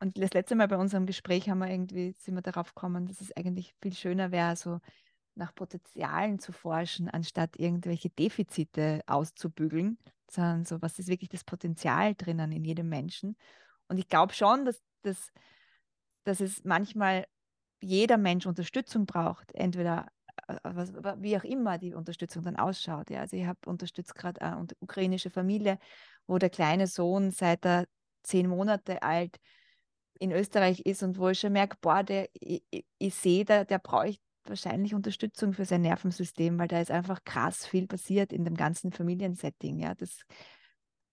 Und 0.00 0.16
das 0.22 0.32
letzte 0.32 0.54
Mal 0.54 0.68
bei 0.68 0.76
unserem 0.76 1.06
Gespräch 1.06 1.48
haben 1.50 1.58
wir 1.58 1.68
irgendwie, 1.70 2.14
sind 2.18 2.34
wir 2.34 2.42
darauf 2.42 2.74
gekommen, 2.74 3.06
dass 3.06 3.20
es 3.20 3.36
eigentlich 3.36 3.74
viel 3.82 3.94
schöner 3.94 4.30
wäre, 4.30 4.56
so 4.56 4.80
nach 5.38 5.54
Potenzialen 5.54 6.38
zu 6.38 6.52
forschen, 6.52 7.08
anstatt 7.08 7.56
irgendwelche 7.58 8.10
Defizite 8.10 9.00
auszubügeln, 9.06 9.98
sondern 10.30 10.64
so, 10.64 10.82
was 10.82 10.98
ist 10.98 11.08
wirklich 11.08 11.30
das 11.30 11.44
Potenzial 11.44 12.14
drinnen 12.14 12.52
in 12.52 12.64
jedem 12.64 12.88
Menschen. 12.88 13.36
Und 13.88 13.98
ich 13.98 14.08
glaube 14.08 14.34
schon, 14.34 14.64
dass, 14.64 14.82
dass, 15.02 15.32
dass 16.24 16.40
es 16.40 16.64
manchmal 16.64 17.26
jeder 17.80 18.18
Mensch 18.18 18.46
Unterstützung 18.46 19.06
braucht, 19.06 19.54
entweder 19.54 20.08
äh, 20.48 20.56
was, 20.64 20.92
wie 21.22 21.36
auch 21.38 21.44
immer 21.44 21.78
die 21.78 21.94
Unterstützung 21.94 22.42
dann 22.42 22.56
ausschaut. 22.56 23.08
Ja. 23.08 23.20
Also 23.20 23.36
ich 23.36 23.46
habe 23.46 23.60
unterstützt 23.66 24.14
gerade 24.16 24.42
eine 24.42 24.58
unter- 24.58 24.76
ukrainische 24.80 25.30
Familie, 25.30 25.78
wo 26.26 26.38
der 26.38 26.50
kleine 26.50 26.88
Sohn 26.88 27.30
seit 27.30 27.64
er 27.64 27.86
zehn 28.24 28.48
Monate 28.48 29.02
alt 29.02 29.38
in 30.18 30.32
Österreich 30.32 30.80
ist 30.80 31.04
und 31.04 31.16
wo 31.16 31.28
ich 31.28 31.38
schon 31.38 31.52
merke, 31.52 31.76
boah, 31.80 32.02
der, 32.02 32.28
ich, 32.32 32.64
ich, 32.70 32.84
ich 32.98 33.14
sehe, 33.14 33.44
der, 33.44 33.64
der 33.64 33.78
braucht 33.78 34.20
wahrscheinlich 34.48 34.94
Unterstützung 34.94 35.52
für 35.52 35.64
sein 35.64 35.82
Nervensystem, 35.82 36.58
weil 36.58 36.68
da 36.68 36.80
ist 36.80 36.90
einfach 36.90 37.24
krass 37.24 37.66
viel 37.66 37.86
passiert 37.86 38.32
in 38.32 38.44
dem 38.44 38.54
ganzen 38.54 38.92
Familiensetting. 38.92 39.78
Ja, 39.78 39.94
das 39.94 40.24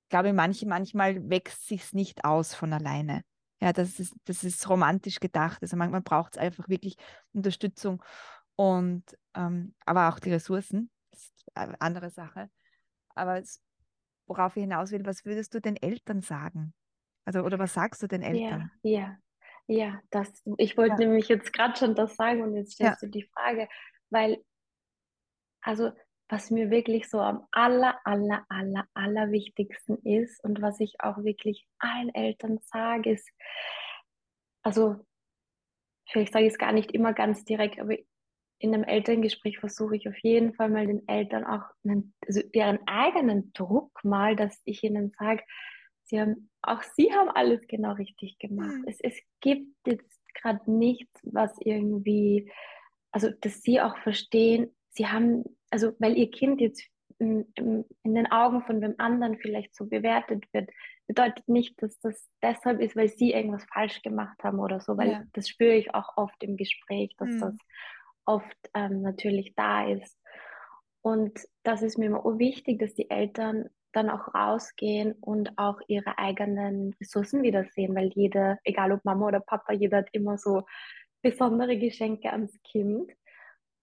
glaube 0.10 0.30
ich, 0.30 0.34
manche, 0.34 0.68
manchmal 0.68 1.30
wächst 1.30 1.68
sich's 1.68 1.94
nicht 1.94 2.26
aus 2.26 2.54
von 2.54 2.74
alleine. 2.74 3.24
Ja, 3.62 3.74
das 3.74 4.00
ist, 4.00 4.16
das 4.26 4.44
ist 4.44 4.70
romantisch 4.70 5.20
gedacht. 5.20 5.62
Also 5.62 5.78
manchmal 5.78 6.02
braucht 6.02 6.34
es 6.34 6.38
einfach 6.38 6.70
wirklich 6.70 6.96
Unterstützung 7.34 8.04
und 8.56 9.04
ähm, 9.34 9.74
aber 9.86 10.10
auch 10.10 10.20
die 10.20 10.32
Ressourcen. 10.32 10.90
Das 11.12 11.22
ist 11.22 11.46
eine 11.54 11.80
andere 11.82 12.10
Sache. 12.10 12.50
Aber 13.16 13.42
worauf 14.28 14.56
ich 14.56 14.62
hinaus 14.62 14.92
will, 14.92 15.06
was 15.06 15.26
würdest 15.26 15.54
du 15.54 15.62
den 15.62 15.78
Eltern 15.78 16.22
sagen? 16.22 16.74
Also, 17.24 17.42
oder 17.42 17.58
was 17.58 17.74
sagst 17.74 18.04
du 18.04 18.08
den 18.08 18.22
Eltern? 18.22 18.72
Ja, 18.84 18.92
ja, 18.92 19.18
ja, 19.68 20.02
das, 20.12 20.44
ich 20.58 20.78
wollte 20.78 21.02
Ja. 21.02 21.08
nämlich 21.08 21.28
jetzt 21.28 21.54
gerade 21.54 21.76
schon 21.78 21.96
das 21.96 22.16
sagen 22.16 22.44
und 22.44 22.56
jetzt 22.56 22.74
stellst 22.74 23.02
du 23.02 23.08
die 23.08 23.24
Frage, 23.24 23.68
weil, 24.10 24.44
also, 25.62 25.92
was 26.30 26.50
mir 26.50 26.72
wirklich 26.72 27.10
so 27.10 27.20
am 27.20 27.46
aller, 27.52 28.00
aller, 28.04 28.46
aller, 28.50 28.88
aller 28.96 29.32
wichtigsten 29.32 29.98
ist 30.04 30.44
und 30.44 30.62
was 30.62 30.80
ich 30.80 30.96
auch 31.02 31.18
wirklich 31.24 31.68
allen 31.80 32.14
Eltern 32.14 32.60
sage, 32.64 33.12
ist, 33.12 33.30
also, 34.64 34.96
vielleicht 36.10 36.34
sage 36.34 36.46
ich 36.46 36.54
es 36.54 36.58
gar 36.60 36.72
nicht 36.72 36.92
immer 36.92 37.14
ganz 37.14 37.44
direkt, 37.46 37.80
aber 37.80 37.96
in 38.60 38.74
einem 38.74 38.84
Elterngespräch 38.84 39.60
versuche 39.60 39.96
ich 39.98 40.08
auf 40.08 40.18
jeden 40.20 40.54
Fall 40.54 40.70
mal 40.70 40.88
den 40.88 41.08
Eltern 41.08 41.46
auch 41.46 41.64
einen, 41.84 42.16
also 42.26 42.42
ihren 42.54 42.80
eigenen 42.88 43.52
Druck 43.54 44.04
mal, 44.04 44.36
dass 44.36 44.62
ich 44.66 44.84
ihnen 44.84 45.12
sage, 45.20 45.44
sie 46.06 46.20
haben, 46.22 46.50
auch 46.62 46.84
sie 46.84 47.12
haben 47.14 47.30
alles 47.30 47.62
genau 47.68 47.94
richtig 47.94 48.40
gemacht. 48.40 48.76
Hm. 48.76 48.86
Es, 48.88 49.00
es 49.02 49.16
gibt 49.42 49.76
jetzt 49.88 50.22
gerade 50.36 50.70
nichts, 50.72 51.20
was 51.24 51.54
irgendwie, 51.60 52.52
also 53.12 53.30
dass 53.42 53.62
sie 53.62 53.82
auch 53.82 53.98
verstehen, 54.00 54.76
sie 54.92 55.08
haben, 55.08 55.44
also 55.72 55.94
weil 56.00 56.18
ihr 56.18 56.32
Kind 56.32 56.62
jetzt 56.62 56.84
in, 57.20 57.46
in, 57.56 57.86
in 58.04 58.16
den 58.16 58.32
Augen 58.32 58.62
von 58.64 58.82
dem 58.82 58.96
anderen 58.98 59.38
vielleicht 59.40 59.76
so 59.76 59.86
bewertet 59.88 60.46
wird, 60.54 60.70
bedeutet 61.08 61.48
nicht, 61.48 61.82
dass 61.82 62.00
das 62.00 62.30
deshalb 62.42 62.82
ist, 62.82 62.96
weil 62.96 63.10
sie 63.10 63.32
irgendwas 63.32 63.66
falsch 63.74 64.02
gemacht 64.02 64.44
haben 64.44 64.60
oder 64.60 64.80
so, 64.82 64.98
weil 64.98 65.12
Ja. 65.12 65.24
das 65.34 65.48
spüre 65.50 65.76
ich 65.76 65.94
auch 65.94 66.18
oft 66.18 66.42
im 66.44 66.58
Gespräch, 66.58 67.16
dass 67.18 67.30
Hm. 67.30 67.40
das 67.40 67.56
oft 68.26 68.70
ähm, 68.74 69.02
natürlich 69.02 69.54
da 69.56 69.88
ist. 69.90 70.18
Und 71.02 71.40
das 71.64 71.82
ist 71.84 71.98
mir 71.98 72.08
immer 72.08 72.24
wichtig, 72.40 72.80
dass 72.80 72.94
die 72.96 73.10
Eltern 73.10 73.70
dann 73.96 74.10
auch 74.10 74.34
rausgehen 74.34 75.14
und 75.22 75.58
auch 75.58 75.80
ihre 75.88 76.18
eigenen 76.18 76.94
Ressourcen 77.00 77.44
wiedersehen, 77.44 77.96
weil 77.96 78.12
jeder, 78.14 78.60
egal 78.64 78.92
ob 78.92 79.06
Mama 79.06 79.28
oder 79.28 79.40
Papa, 79.40 79.74
jeder 79.74 79.98
hat 79.98 80.10
immer 80.12 80.38
so 80.38 80.64
besondere 81.22 81.78
Geschenke 81.78 82.32
ans 82.32 82.58
Kind. 82.64 83.12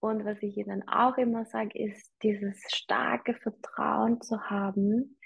Und 0.01 0.25
was 0.25 0.43
ich 0.43 0.57
ihnen 0.57 0.87
auch 0.89 1.17
immer 1.17 1.45
sage, 1.45 1.79
ist 1.79 2.13
dieses 2.23 2.61
starke 2.75 3.35
Vertrauen 3.35 4.21
zu 4.21 4.51
haben, 4.51 5.19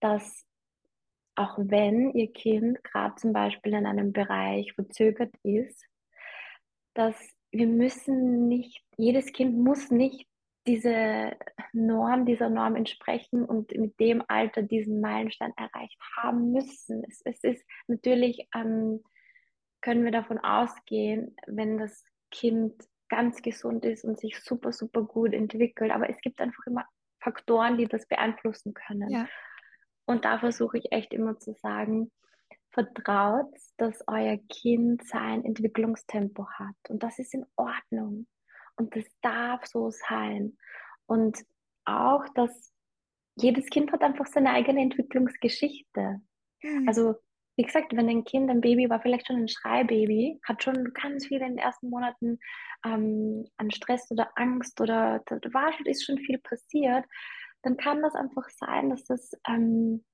dass 0.00 0.46
auch 1.34 1.58
wenn 1.58 2.12
ihr 2.12 2.30
Kind 2.32 2.82
gerade 2.84 3.14
zum 3.16 3.32
Beispiel 3.32 3.72
in 3.74 3.86
einem 3.86 4.12
Bereich 4.12 4.72
verzögert 4.74 5.34
ist, 5.42 5.86
dass 6.94 7.16
wir 7.50 7.66
müssen 7.66 8.48
nicht, 8.48 8.84
jedes 8.96 9.32
Kind 9.32 9.56
muss 9.58 9.90
nicht 9.90 10.26
diese 10.66 11.36
Norm, 11.72 12.24
dieser 12.26 12.48
Norm 12.48 12.76
entsprechen 12.76 13.44
und 13.44 13.76
mit 13.76 13.98
dem 13.98 14.22
Alter 14.28 14.62
diesen 14.62 15.00
Meilenstein 15.00 15.52
erreicht 15.56 15.98
haben 16.16 16.52
müssen. 16.52 17.04
Es, 17.08 17.20
es 17.24 17.42
ist 17.42 17.64
natürlich, 17.88 18.48
ähm, 18.54 19.02
können 19.80 20.04
wir 20.04 20.12
davon 20.12 20.38
ausgehen, 20.38 21.34
wenn 21.46 21.78
das 21.78 22.04
Kind 22.30 22.74
ganz 23.08 23.42
gesund 23.42 23.84
ist 23.84 24.04
und 24.04 24.18
sich 24.18 24.40
super, 24.40 24.72
super 24.72 25.02
gut 25.02 25.32
entwickelt. 25.32 25.90
Aber 25.90 26.08
es 26.08 26.20
gibt 26.20 26.40
einfach 26.40 26.64
immer 26.66 26.84
Faktoren, 27.20 27.76
die 27.76 27.86
das 27.86 28.06
beeinflussen 28.06 28.74
können. 28.74 29.10
Ja. 29.10 29.28
Und 30.06 30.24
da 30.24 30.38
versuche 30.38 30.78
ich 30.78 30.92
echt 30.92 31.12
immer 31.12 31.38
zu 31.38 31.54
sagen, 31.54 32.10
vertraut, 32.70 33.52
dass 33.76 34.02
euer 34.06 34.38
Kind 34.48 35.06
sein 35.06 35.44
Entwicklungstempo 35.44 36.48
hat 36.48 36.76
und 36.88 37.02
das 37.02 37.18
ist 37.18 37.34
in 37.34 37.44
Ordnung 37.56 38.26
und 38.76 38.94
das 38.96 39.04
darf 39.20 39.66
so 39.66 39.90
sein. 39.90 40.56
Und 41.06 41.38
auch, 41.84 42.24
dass 42.34 42.72
jedes 43.36 43.66
Kind 43.66 43.92
hat 43.92 44.02
einfach 44.02 44.26
seine 44.26 44.50
eigene 44.50 44.82
Entwicklungsgeschichte. 44.82 46.20
Mhm. 46.62 46.88
Also 46.88 47.14
wie 47.56 47.64
gesagt, 47.64 47.94
wenn 47.94 48.08
ein 48.08 48.24
Kind, 48.24 48.50
ein 48.50 48.62
Baby 48.62 48.88
war, 48.88 49.00
vielleicht 49.00 49.26
schon 49.26 49.36
ein 49.36 49.48
Schreibaby, 49.48 50.40
hat 50.44 50.62
schon 50.62 50.92
ganz 50.94 51.26
viel 51.26 51.40
in 51.40 51.50
den 51.50 51.58
ersten 51.58 51.90
Monaten 51.90 52.38
ähm, 52.84 53.44
an 53.58 53.70
Stress 53.70 54.10
oder 54.10 54.30
Angst 54.36 54.80
oder 54.80 55.22
da 55.26 55.36
war 55.52 55.72
schon, 55.72 55.86
ist 55.86 56.04
schon 56.04 56.18
viel 56.18 56.38
passiert, 56.38 57.04
dann 57.62 57.76
kann 57.76 58.02
das 58.02 58.14
einfach 58.14 58.48
sein, 58.48 58.90
dass 58.90 59.04
das, 59.04 59.32
ähm, 59.46 60.04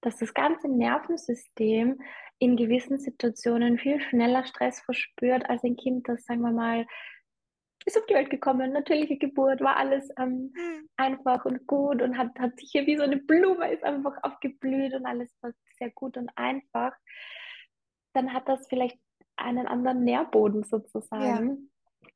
dass 0.00 0.16
das 0.16 0.32
ganze 0.32 0.68
Nervensystem 0.68 2.00
in 2.38 2.56
gewissen 2.56 2.98
Situationen 2.98 3.78
viel 3.78 4.00
schneller 4.00 4.44
Stress 4.44 4.80
verspürt 4.80 5.48
als 5.48 5.64
ein 5.64 5.76
Kind, 5.76 6.08
das, 6.08 6.24
sagen 6.24 6.42
wir 6.42 6.52
mal, 6.52 6.86
ist 7.86 7.96
auf 7.96 8.06
die 8.06 8.14
Welt 8.14 8.30
gekommen, 8.30 8.72
natürliche 8.72 9.16
Geburt, 9.16 9.60
war 9.60 9.76
alles 9.76 10.08
ähm, 10.18 10.52
mhm. 10.52 10.88
einfach 10.96 11.44
und 11.44 11.66
gut 11.66 12.02
und 12.02 12.18
hat, 12.18 12.36
hat 12.38 12.58
sich 12.58 12.70
hier 12.72 12.86
wie 12.86 12.96
so 12.96 13.04
eine 13.04 13.16
Blume 13.16 13.72
ist 13.72 13.84
einfach 13.84 14.16
aufgeblüht 14.22 14.92
und 14.92 15.06
alles 15.06 15.32
war 15.40 15.52
sehr 15.78 15.90
gut 15.90 16.16
und 16.16 16.30
einfach, 16.34 16.92
dann 18.12 18.32
hat 18.32 18.48
das 18.48 18.66
vielleicht 18.68 18.98
einen 19.36 19.66
anderen 19.66 20.02
Nährboden 20.02 20.64
sozusagen. 20.64 21.70
Ja. 22.02 22.10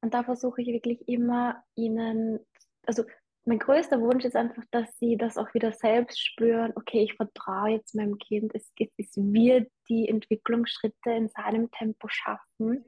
Und 0.00 0.14
da 0.14 0.24
versuche 0.24 0.62
ich 0.62 0.68
wirklich 0.68 1.06
immer 1.08 1.62
ihnen, 1.76 2.40
also 2.86 3.04
mein 3.46 3.58
größter 3.58 4.00
Wunsch 4.00 4.24
ist 4.24 4.36
einfach, 4.36 4.64
dass 4.70 4.98
sie 4.98 5.16
das 5.16 5.36
auch 5.36 5.52
wieder 5.52 5.72
selbst 5.72 6.18
spüren. 6.18 6.72
Okay, 6.76 7.04
ich 7.04 7.14
vertraue 7.14 7.70
jetzt 7.70 7.94
meinem 7.94 8.18
Kind. 8.18 8.54
Es, 8.54 8.72
es 8.96 9.16
wird 9.16 9.70
die 9.88 10.08
Entwicklungsschritte 10.08 11.10
in 11.10 11.28
seinem 11.28 11.70
Tempo 11.70 12.08
schaffen. 12.08 12.84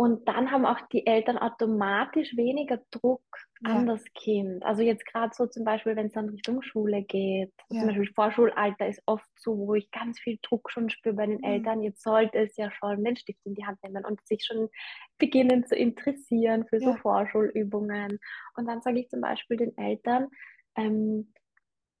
Und 0.00 0.26
dann 0.28 0.50
haben 0.50 0.64
auch 0.64 0.80
die 0.94 1.06
Eltern 1.06 1.36
automatisch 1.36 2.34
weniger 2.34 2.80
Druck 2.90 3.20
ja. 3.60 3.74
an 3.74 3.86
das 3.86 4.02
Kind. 4.14 4.64
Also 4.64 4.80
jetzt 4.80 5.04
gerade 5.04 5.34
so 5.34 5.46
zum 5.46 5.62
Beispiel, 5.62 5.94
wenn 5.94 6.06
es 6.06 6.14
dann 6.14 6.30
Richtung 6.30 6.62
Schule 6.62 7.02
geht, 7.02 7.52
ja. 7.68 7.80
zum 7.80 7.88
Beispiel 7.88 8.10
Vorschulalter 8.14 8.88
ist 8.88 9.02
oft 9.04 9.28
so, 9.36 9.58
wo 9.58 9.74
ich 9.74 9.90
ganz 9.90 10.18
viel 10.18 10.38
Druck 10.40 10.70
schon 10.70 10.88
spüre 10.88 11.16
bei 11.16 11.26
den 11.26 11.36
mhm. 11.36 11.44
Eltern. 11.44 11.82
Jetzt 11.82 12.02
sollte 12.02 12.38
es 12.38 12.56
ja 12.56 12.70
schon 12.70 13.04
den 13.04 13.16
Stift 13.16 13.44
in 13.44 13.54
die 13.54 13.66
Hand 13.66 13.76
nehmen 13.82 14.06
und 14.06 14.26
sich 14.26 14.42
schon 14.42 14.70
beginnen 15.18 15.66
zu 15.66 15.76
interessieren 15.76 16.64
für 16.64 16.78
ja. 16.78 16.92
so 16.92 16.96
Vorschulübungen. 16.96 18.20
Und 18.56 18.66
dann 18.66 18.80
sage 18.80 19.00
ich 19.00 19.10
zum 19.10 19.20
Beispiel 19.20 19.58
den 19.58 19.76
Eltern, 19.76 20.28
ähm, 20.76 21.30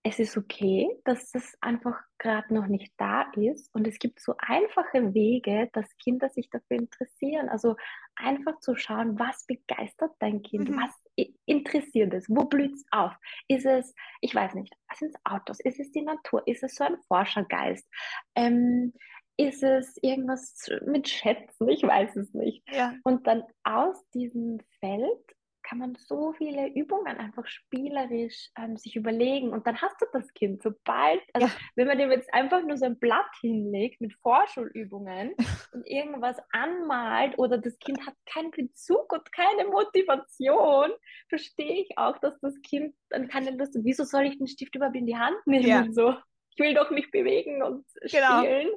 es 0.02 0.18
ist 0.18 0.36
okay, 0.36 0.88
dass 1.04 1.30
das 1.30 1.56
einfach 1.60 1.98
gerade 2.18 2.54
noch 2.54 2.66
nicht 2.66 2.92
da 2.96 3.30
ist. 3.36 3.72
Und 3.74 3.86
es 3.86 3.98
gibt 3.98 4.20
so 4.20 4.34
einfache 4.38 5.12
Wege, 5.12 5.68
dass 5.74 5.96
Kinder 5.98 6.30
sich 6.30 6.48
dafür 6.48 6.78
interessieren. 6.78 7.50
Also 7.50 7.76
einfach 8.16 8.58
zu 8.60 8.76
schauen, 8.76 9.18
was 9.18 9.44
begeistert 9.46 10.12
dein 10.18 10.42
Kind, 10.42 10.70
mhm. 10.70 10.80
was 10.80 11.26
interessiert 11.44 12.14
es, 12.14 12.28
wo 12.28 12.44
blüht 12.46 12.74
es 12.74 12.84
auf? 12.90 13.12
Ist 13.48 13.66
es, 13.66 13.94
ich 14.22 14.34
weiß 14.34 14.54
nicht, 14.54 14.74
sind 14.94 15.14
es 15.14 15.20
Autos? 15.24 15.60
Ist 15.60 15.80
es 15.80 15.90
die 15.92 16.02
Natur? 16.02 16.42
Ist 16.46 16.62
es 16.62 16.76
so 16.76 16.84
ein 16.84 16.96
Forschergeist? 17.06 17.86
Ähm, 18.34 18.94
ist 19.36 19.62
es 19.62 19.98
irgendwas 20.02 20.66
mit 20.86 21.08
Schätzen? 21.08 21.68
Ich 21.68 21.82
weiß 21.82 22.16
es 22.16 22.32
nicht. 22.32 22.62
Ja. 22.70 22.94
Und 23.04 23.26
dann 23.26 23.42
aus 23.64 24.02
diesem 24.10 24.60
Feld 24.80 25.36
kann 25.62 25.78
man 25.78 25.94
so 25.94 26.32
viele 26.32 26.68
Übungen 26.68 27.16
einfach 27.18 27.46
spielerisch 27.46 28.50
ähm, 28.58 28.76
sich 28.76 28.96
überlegen 28.96 29.50
und 29.50 29.66
dann 29.66 29.80
hast 29.80 30.00
du 30.00 30.06
das 30.12 30.32
Kind. 30.34 30.62
Sobald, 30.62 31.20
also 31.32 31.46
ja. 31.46 31.52
wenn 31.76 31.86
man 31.86 31.98
dem 31.98 32.10
jetzt 32.10 32.32
einfach 32.32 32.62
nur 32.62 32.76
so 32.76 32.86
ein 32.86 32.98
Blatt 32.98 33.30
hinlegt 33.40 34.00
mit 34.00 34.14
Vorschulübungen 34.22 35.34
und 35.72 35.86
irgendwas 35.86 36.36
anmalt 36.50 37.38
oder 37.38 37.58
das 37.58 37.78
Kind 37.78 38.06
hat 38.06 38.14
keinen 38.26 38.50
Bezug 38.50 39.12
und 39.12 39.32
keine 39.32 39.68
Motivation, 39.68 40.90
verstehe 41.28 41.82
ich 41.82 41.98
auch, 41.98 42.18
dass 42.18 42.38
das 42.40 42.60
Kind 42.62 42.94
dann 43.08 43.28
keine 43.28 43.52
Lust 43.52 43.76
hat. 43.76 43.84
Wieso 43.84 44.04
soll 44.04 44.26
ich 44.26 44.38
den 44.38 44.46
Stift 44.46 44.74
überhaupt 44.74 44.96
in 44.96 45.06
die 45.06 45.16
Hand 45.16 45.38
nehmen? 45.46 45.66
Ja. 45.66 45.86
So, 45.90 46.14
ich 46.50 46.58
will 46.58 46.74
doch 46.74 46.90
mich 46.90 47.10
bewegen 47.10 47.62
und 47.62 47.84
genau. 48.10 48.40
spielen. 48.40 48.70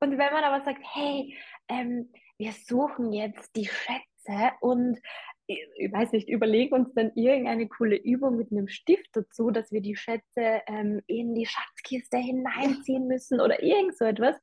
Und 0.00 0.18
wenn 0.18 0.32
man 0.32 0.44
aber 0.44 0.64
sagt, 0.64 0.82
hey, 0.94 1.36
ähm, 1.68 2.12
wir 2.38 2.52
suchen 2.52 3.12
jetzt 3.12 3.56
die 3.56 3.66
Schätze 3.66 4.52
und 4.60 5.00
ich 5.46 5.92
weiß 5.92 6.12
nicht, 6.12 6.28
überlegen 6.28 6.74
uns 6.74 6.92
dann 6.94 7.12
irgendeine 7.14 7.68
coole 7.68 7.96
Übung 7.96 8.36
mit 8.36 8.50
einem 8.50 8.68
Stift 8.68 9.08
dazu, 9.12 9.50
dass 9.50 9.70
wir 9.70 9.80
die 9.80 9.96
Schätze 9.96 10.62
ähm, 10.66 11.02
in 11.06 11.34
die 11.34 11.46
Schatzkiste 11.46 12.16
hineinziehen 12.16 13.06
müssen 13.06 13.40
oder 13.40 13.62
irgend 13.62 13.96
so 13.96 14.04
etwas, 14.04 14.36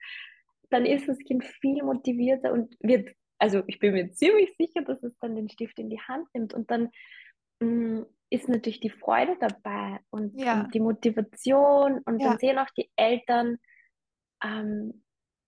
dann 0.69 0.85
ist 0.85 1.07
das 1.07 1.19
Kind 1.19 1.43
viel 1.43 1.83
motivierter 1.83 2.53
und 2.53 2.75
wird, 2.79 3.13
also 3.37 3.63
ich 3.67 3.79
bin 3.79 3.93
mir 3.93 4.11
ziemlich 4.11 4.55
sicher, 4.57 4.81
dass 4.81 5.03
es 5.03 5.17
dann 5.19 5.35
den 5.35 5.49
Stift 5.49 5.77
in 5.77 5.89
die 5.89 5.99
Hand 5.99 6.27
nimmt 6.33 6.53
und 6.53 6.71
dann 6.71 6.89
mh, 7.59 7.67
mm, 7.67 8.05
ist 8.29 8.49
natürlich 8.49 8.79
die 8.79 8.89
Freude 8.89 9.37
dabei 9.39 9.99
und, 10.09 10.39
ja. 10.39 10.61
und 10.61 10.73
die 10.73 10.79
Motivation 10.79 11.99
und 12.05 12.19
ja. 12.19 12.29
dann 12.29 12.39
sehen 12.39 12.57
auch 12.57 12.69
die 12.75 12.89
Eltern, 12.95 13.57
ähm, 14.43 15.03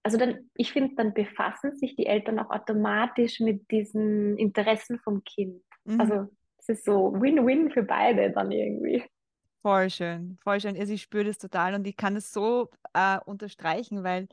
also 0.06 0.20
dann, 0.20 0.52
ich 0.54 0.72
finde, 0.72 0.94
dann 0.94 1.16
befassen 1.16 1.72
sich 1.72 1.96
die 1.96 2.06
Eltern 2.06 2.38
auch 2.38 2.52
automatisch 2.52 3.40
mit 3.40 3.72
diesen 3.72 4.38
Interessen 4.38 5.00
vom 5.00 5.24
Kind. 5.24 5.64
Mhm. 5.84 6.00
Also 6.00 6.28
es 6.60 6.70
ist 6.70 6.86
so 6.86 7.12
Win-Win 7.20 7.72
für 7.72 7.82
beide 7.82 8.32
dann 8.32 8.52
irgendwie. 8.52 9.04
Voll 9.64 9.90
schön, 9.90 10.38
voll 10.44 10.62
schön. 10.62 10.78
Also 10.78 10.94
ich 10.94 11.02
spüre 11.02 11.24
das 11.24 11.40
total 11.40 11.74
und 11.74 11.88
ich 11.88 11.98
kann 11.98 12.16
es 12.16 12.32
so 12.32 12.70
äh, 12.94 13.18
unterstreichen, 13.26 14.04
weil 14.04 14.28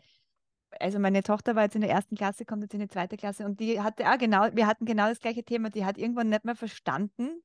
also 0.78 0.98
meine 0.98 1.22
Tochter 1.22 1.56
war 1.56 1.62
jetzt 1.62 1.74
in 1.74 1.80
der 1.80 1.90
ersten 1.90 2.16
Klasse, 2.16 2.44
kommt 2.44 2.62
jetzt 2.64 2.74
in 2.74 2.80
die 2.80 2.88
zweite 2.88 3.16
Klasse 3.16 3.46
und 3.46 3.58
die 3.58 3.80
hatte 3.80 4.10
auch 4.10 4.18
genau, 4.18 4.48
wir 4.52 4.66
hatten 4.66 4.84
genau 4.84 5.08
das 5.08 5.20
gleiche 5.20 5.42
Thema. 5.42 5.70
Die 5.70 5.86
hat 5.86 5.96
irgendwann 5.96 6.28
nicht 6.28 6.44
mehr 6.44 6.54
verstanden, 6.54 7.42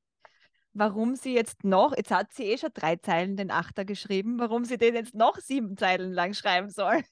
warum 0.74 1.14
sie 1.16 1.32
jetzt 1.32 1.64
noch, 1.64 1.96
jetzt 1.96 2.10
hat 2.10 2.34
sie 2.34 2.44
eh 2.44 2.58
schon 2.58 2.72
drei 2.74 2.96
Zeilen 2.96 3.38
den 3.38 3.50
Achter 3.50 3.86
geschrieben, 3.86 4.38
warum 4.38 4.66
sie 4.66 4.76
den 4.76 4.96
jetzt 4.96 5.14
noch 5.14 5.38
sieben 5.38 5.78
Zeilen 5.78 6.12
lang 6.12 6.34
schreiben 6.34 6.68
soll. 6.68 7.02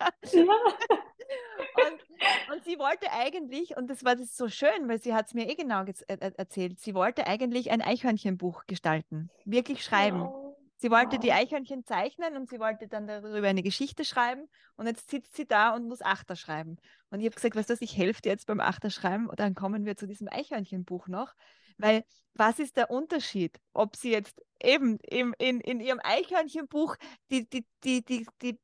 Ja. 1.30 1.86
und, 1.86 2.56
und, 2.56 2.64
sie 2.64 2.78
wollte 2.78 3.12
eigentlich, 3.12 3.76
und 3.76 3.88
das 3.88 4.04
war 4.04 4.16
das 4.16 4.36
so 4.36 4.48
schön, 4.48 4.88
weil 4.88 5.00
sie 5.00 5.14
hat 5.14 5.28
es 5.28 5.34
mir 5.34 5.48
eh 5.48 5.54
genau 5.54 5.84
erzählt, 6.08 6.80
sie 6.80 6.94
wollte 6.94 7.26
eigentlich 7.26 7.70
ein 7.70 7.80
Eichhörnchenbuch 7.80 8.66
gestalten, 8.66 9.30
wirklich 9.44 9.84
schreiben. 9.84 10.22
Oh. 10.22 10.56
Sie 10.78 10.90
wollte 10.90 11.16
wow. 11.16 11.20
die 11.20 11.32
Eichhörnchen 11.32 11.84
zeichnen 11.84 12.36
und 12.36 12.48
sie 12.48 12.58
wollte 12.58 12.88
dann 12.88 13.06
darüber 13.06 13.46
eine 13.46 13.62
Geschichte 13.62 14.04
schreiben 14.04 14.48
und 14.76 14.86
jetzt 14.86 15.10
sitzt 15.10 15.36
sie 15.36 15.46
da 15.46 15.74
und 15.74 15.86
muss 15.86 16.00
Achter 16.02 16.36
schreiben. 16.36 16.78
Und 17.10 17.20
ich 17.20 17.26
habe 17.26 17.34
gesagt, 17.34 17.54
weißt 17.54 17.70
du, 17.70 17.74
ich 17.80 17.96
helfe 17.96 18.22
dir 18.22 18.30
jetzt 18.30 18.46
beim 18.46 18.60
Achter 18.60 18.88
schreiben 18.88 19.28
und 19.28 19.38
dann 19.38 19.54
kommen 19.54 19.84
wir 19.84 19.96
zu 19.96 20.06
diesem 20.06 20.28
Eichhörnchenbuch 20.28 21.06
noch, 21.06 21.34
weil 21.76 22.04
was 22.34 22.58
ist 22.58 22.76
der 22.76 22.90
Unterschied, 22.90 23.58
ob 23.74 23.94
sie 23.94 24.10
jetzt 24.10 24.42
eben 24.62 24.98
in, 25.00 25.34
in, 25.38 25.60
in 25.60 25.80
ihrem 25.80 26.00
Eichhörnchenbuch 26.02 26.96
die, 27.30 27.48
die, 27.48 27.66
die, 27.84 28.02
die, 28.02 28.26
die 28.40 28.58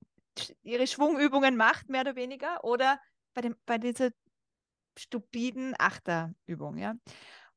ihre 0.63 0.87
Schwungübungen 0.87 1.57
macht, 1.57 1.89
mehr 1.89 2.03
oder 2.03 2.17
weniger, 2.17 2.65
oder 2.65 3.01
bei, 3.35 3.43
dem, 3.43 3.57
bei 3.67 3.79
dieser 3.79 4.11
stupiden 4.99 5.75
Achterübung, 5.79 6.79
ja. 6.79 6.95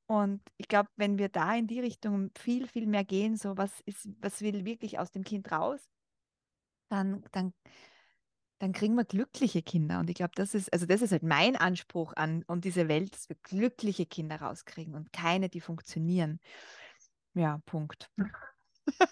Und 0.07 0.41
ich 0.57 0.67
glaube, 0.67 0.89
wenn 0.95 1.19
wir 1.19 1.29
da 1.29 1.55
in 1.55 1.67
die 1.67 1.79
Richtung 1.79 2.31
viel, 2.37 2.67
viel 2.67 2.87
mehr 2.87 3.03
gehen, 3.03 3.37
so 3.37 3.57
was 3.57 3.79
ist, 3.81 4.09
was 4.19 4.41
will 4.41 4.65
wirklich 4.65 4.97
aus 4.97 5.11
dem 5.11 5.23
Kind 5.23 5.51
raus, 5.51 5.87
dann, 6.89 7.23
dann, 7.31 7.53
dann 8.57 8.73
kriegen 8.73 8.95
wir 8.95 9.05
glückliche 9.05 9.61
Kinder. 9.61 9.99
Und 9.99 10.09
ich 10.09 10.15
glaube, 10.15 10.31
das 10.33 10.55
ist, 10.55 10.73
also 10.73 10.87
das 10.87 11.03
ist 11.03 11.11
halt 11.11 11.21
mein 11.21 11.55
Anspruch 11.55 12.13
an, 12.15 12.43
an 12.47 12.59
diese 12.59 12.87
Welt, 12.87 13.13
dass 13.13 13.29
wir 13.29 13.37
glückliche 13.43 14.07
Kinder 14.07 14.41
rauskriegen 14.41 14.95
und 14.95 15.13
keine, 15.13 15.47
die 15.47 15.61
funktionieren. 15.61 16.39
Ja, 17.35 17.61
Punkt. 17.65 18.09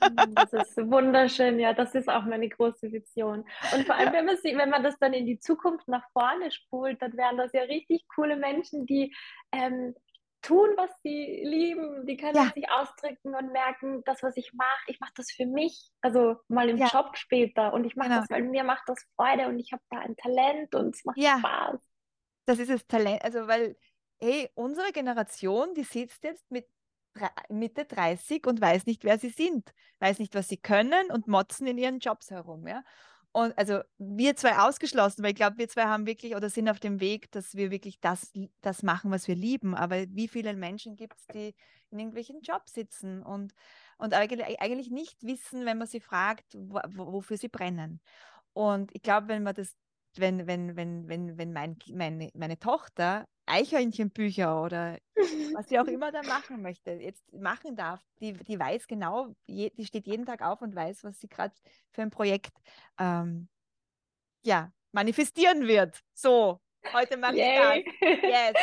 Mm, 0.01 0.35
das 0.35 0.53
ist 0.53 0.77
wunderschön, 0.77 1.59
ja, 1.59 1.73
das 1.73 1.95
ist 1.95 2.09
auch 2.09 2.23
meine 2.23 2.49
große 2.49 2.91
Vision. 2.91 3.45
Und 3.73 3.85
vor 3.85 3.95
allem, 3.95 4.13
wenn, 4.13 4.25
man 4.25 4.37
sie, 4.37 4.55
wenn 4.57 4.69
man 4.69 4.83
das 4.83 4.97
dann 4.99 5.13
in 5.13 5.25
die 5.25 5.39
Zukunft 5.39 5.87
nach 5.87 6.03
vorne 6.11 6.51
spult, 6.51 7.01
dann 7.01 7.15
wären 7.17 7.37
das 7.37 7.53
ja 7.53 7.63
richtig 7.63 8.05
coole 8.13 8.35
Menschen, 8.35 8.85
die 8.85 9.13
ähm, 9.51 9.95
tun, 10.41 10.69
was 10.77 10.89
sie 11.03 11.41
lieben, 11.43 12.05
die 12.05 12.17
können 12.17 12.35
ja. 12.35 12.51
sich 12.53 12.69
ausdrücken 12.69 13.35
und 13.35 13.51
merken, 13.51 14.03
das, 14.05 14.23
was 14.23 14.37
ich 14.37 14.53
mache, 14.53 14.83
ich 14.87 14.99
mache 14.99 15.13
das 15.15 15.31
für 15.31 15.45
mich, 15.45 15.91
also 16.01 16.37
mal 16.47 16.69
im 16.69 16.77
ja. 16.77 16.87
Job 16.87 17.17
später 17.17 17.73
und 17.73 17.85
ich 17.85 17.95
mache 17.95 18.09
genau. 18.09 18.21
das, 18.21 18.29
weil 18.29 18.43
mir 18.43 18.63
macht 18.63 18.83
das 18.87 19.03
Freude 19.15 19.47
und 19.47 19.59
ich 19.59 19.71
habe 19.71 19.83
da 19.89 19.99
ein 19.99 20.15
Talent 20.15 20.73
und 20.75 20.95
es 20.95 21.03
macht 21.05 21.17
ja. 21.17 21.39
Spaß. 21.39 21.79
Das 22.45 22.59
ist 22.59 22.71
das 22.71 22.87
Talent, 22.87 23.23
also 23.23 23.47
weil, 23.47 23.75
hey, 24.21 24.49
unsere 24.55 24.91
Generation, 24.91 25.73
die 25.73 25.83
sitzt 25.83 26.23
jetzt 26.23 26.49
mit 26.49 26.65
Mitte 27.49 27.85
30 27.85 28.45
und 28.47 28.61
weiß 28.61 28.85
nicht, 28.85 29.03
wer 29.03 29.19
sie 29.19 29.29
sind, 29.29 29.73
weiß 29.99 30.19
nicht, 30.19 30.35
was 30.35 30.47
sie 30.47 30.57
können 30.57 31.11
und 31.11 31.27
motzen 31.27 31.67
in 31.67 31.77
ihren 31.77 31.99
Jobs 31.99 32.31
herum. 32.31 32.67
Ja? 32.67 32.83
Und 33.31 33.55
also 33.57 33.81
wir 33.97 34.35
zwei 34.35 34.57
ausgeschlossen, 34.57 35.23
weil 35.23 35.31
ich 35.31 35.35
glaube, 35.35 35.57
wir 35.57 35.69
zwei 35.69 35.83
haben 35.83 36.07
wirklich 36.07 36.35
oder 36.35 36.49
sind 36.49 36.69
auf 36.69 36.79
dem 36.79 36.99
Weg, 36.99 37.31
dass 37.31 37.55
wir 37.55 37.69
wirklich 37.69 37.99
das, 37.99 38.31
das 38.61 38.83
machen, 38.83 39.11
was 39.11 39.27
wir 39.27 39.35
lieben. 39.35 39.75
Aber 39.75 40.05
wie 40.09 40.27
viele 40.27 40.55
Menschen 40.55 40.95
gibt 40.95 41.17
es, 41.19 41.27
die 41.27 41.53
in 41.91 41.99
irgendwelchen 41.99 42.41
Jobs 42.41 42.73
sitzen 42.73 43.21
und, 43.21 43.53
und 43.97 44.13
eigentlich 44.13 44.89
nicht 44.89 45.21
wissen, 45.23 45.65
wenn 45.65 45.77
man 45.77 45.87
sie 45.87 45.99
fragt, 45.99 46.45
wo, 46.55 46.79
wofür 46.87 47.37
sie 47.37 47.47
brennen. 47.47 48.01
Und 48.53 48.89
ich 48.95 49.03
glaube, 49.03 49.27
wenn 49.27 49.43
man 49.43 49.53
das, 49.53 49.75
wenn, 50.15 50.47
wenn, 50.47 50.75
wenn, 50.75 51.07
wenn, 51.07 51.37
wenn 51.37 51.53
mein, 51.53 51.77
meine, 51.93 52.31
meine 52.33 52.57
Tochter 52.57 53.27
Eichhörnchenbücher 53.47 54.63
oder 54.63 54.99
was 55.55 55.67
sie 55.69 55.79
auch 55.79 55.87
immer 55.87 56.11
da 56.11 56.21
machen 56.23 56.61
möchte, 56.61 56.91
jetzt 56.91 57.33
machen 57.33 57.75
darf, 57.75 58.01
die, 58.19 58.33
die 58.33 58.59
weiß 58.59 58.87
genau, 58.87 59.33
je, 59.47 59.71
die 59.71 59.85
steht 59.85 60.05
jeden 60.05 60.25
Tag 60.25 60.41
auf 60.41 60.61
und 60.61 60.75
weiß, 60.75 61.03
was 61.03 61.19
sie 61.19 61.27
gerade 61.27 61.55
für 61.91 62.01
ein 62.01 62.11
Projekt 62.11 62.53
ähm, 62.99 63.47
ja, 64.43 64.71
manifestieren 64.91 65.67
wird. 65.67 66.01
So, 66.13 66.61
heute 66.93 67.17
mache 67.17 67.35
ich 67.35 67.41
das. 67.41 68.19
Yes. 68.21 68.53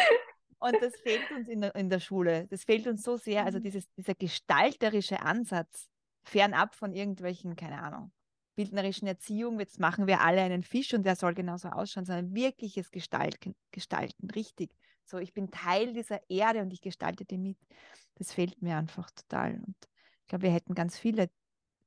Und 0.61 0.81
das 0.81 0.97
fehlt 0.97 1.31
uns 1.31 1.47
in 1.49 1.61
der, 1.61 1.75
in 1.75 1.91
der 1.91 2.01
Schule. 2.01 2.47
Das 2.47 2.65
fehlt 2.65 2.87
uns 2.87 3.03
so 3.03 3.19
sehr. 3.19 3.45
Also 3.45 3.59
mhm. 3.59 3.65
dieses, 3.65 3.93
dieser 3.99 4.15
gestalterische 4.15 5.21
Ansatz, 5.21 5.91
fernab 6.23 6.75
von 6.75 6.95
irgendwelchen, 6.95 7.55
keine 7.55 7.83
Ahnung, 7.83 8.13
bildnerischen 8.55 9.09
Erziehung, 9.09 9.59
jetzt 9.61 9.81
machen 9.81 10.07
wir 10.07 10.21
alle 10.21 10.43
einen 10.43 10.63
Fisch 10.63 10.95
und 10.95 11.05
der 11.05 11.17
soll 11.17 11.35
genauso 11.35 11.69
ausschauen, 11.69 12.05
sondern 12.05 12.35
wirkliches 12.35 12.91
Gestalten, 12.91 13.55
gestalten, 13.71 14.31
richtig. 14.31 14.71
So, 15.05 15.19
ich 15.19 15.35
bin 15.35 15.51
Teil 15.51 15.93
dieser 15.93 16.21
Erde 16.31 16.63
und 16.63 16.73
ich 16.73 16.81
gestalte 16.81 17.25
die 17.25 17.39
mit. 17.39 17.59
Das 18.17 18.33
fehlt 18.33 18.63
mir 18.63 18.77
einfach 18.77 19.11
total. 19.11 19.55
Und 19.55 19.77
ich 20.23 20.29
glaube, 20.29 20.45
wir 20.45 20.53
hätten 20.53 20.75
ganz 20.75 20.99
viele 20.99 21.29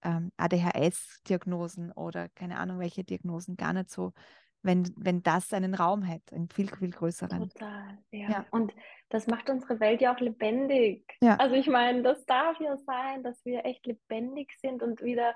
ähm, 0.03 0.31
ADHS-Diagnosen 0.37 1.91
oder 1.93 2.29
keine 2.29 2.59
Ahnung, 2.59 2.79
welche 2.79 3.03
Diagnosen 3.03 3.57
gar 3.57 3.73
nicht 3.73 3.89
so, 3.89 4.13
wenn, 4.61 4.93
wenn 4.97 5.23
das 5.23 5.53
einen 5.53 5.73
Raum 5.73 6.03
hätte, 6.03 6.35
einen 6.35 6.49
viel, 6.49 6.69
viel 6.69 6.91
größeren. 6.91 7.49
Total, 7.49 7.97
ja. 8.11 8.29
ja. 8.29 8.45
Und 8.51 8.73
das 9.09 9.27
macht 9.27 9.49
unsere 9.49 9.79
Welt 9.79 10.01
ja 10.01 10.13
auch 10.13 10.19
lebendig. 10.19 11.17
Ja. 11.21 11.37
Also 11.37 11.55
ich 11.55 11.67
meine, 11.67 12.03
das 12.03 12.25
darf 12.25 12.59
ja 12.59 12.77
sein, 12.77 13.23
dass 13.23 13.43
wir 13.45 13.65
echt 13.65 13.85
lebendig 13.85 14.53
sind 14.59 14.83
und 14.83 15.01
wieder 15.01 15.33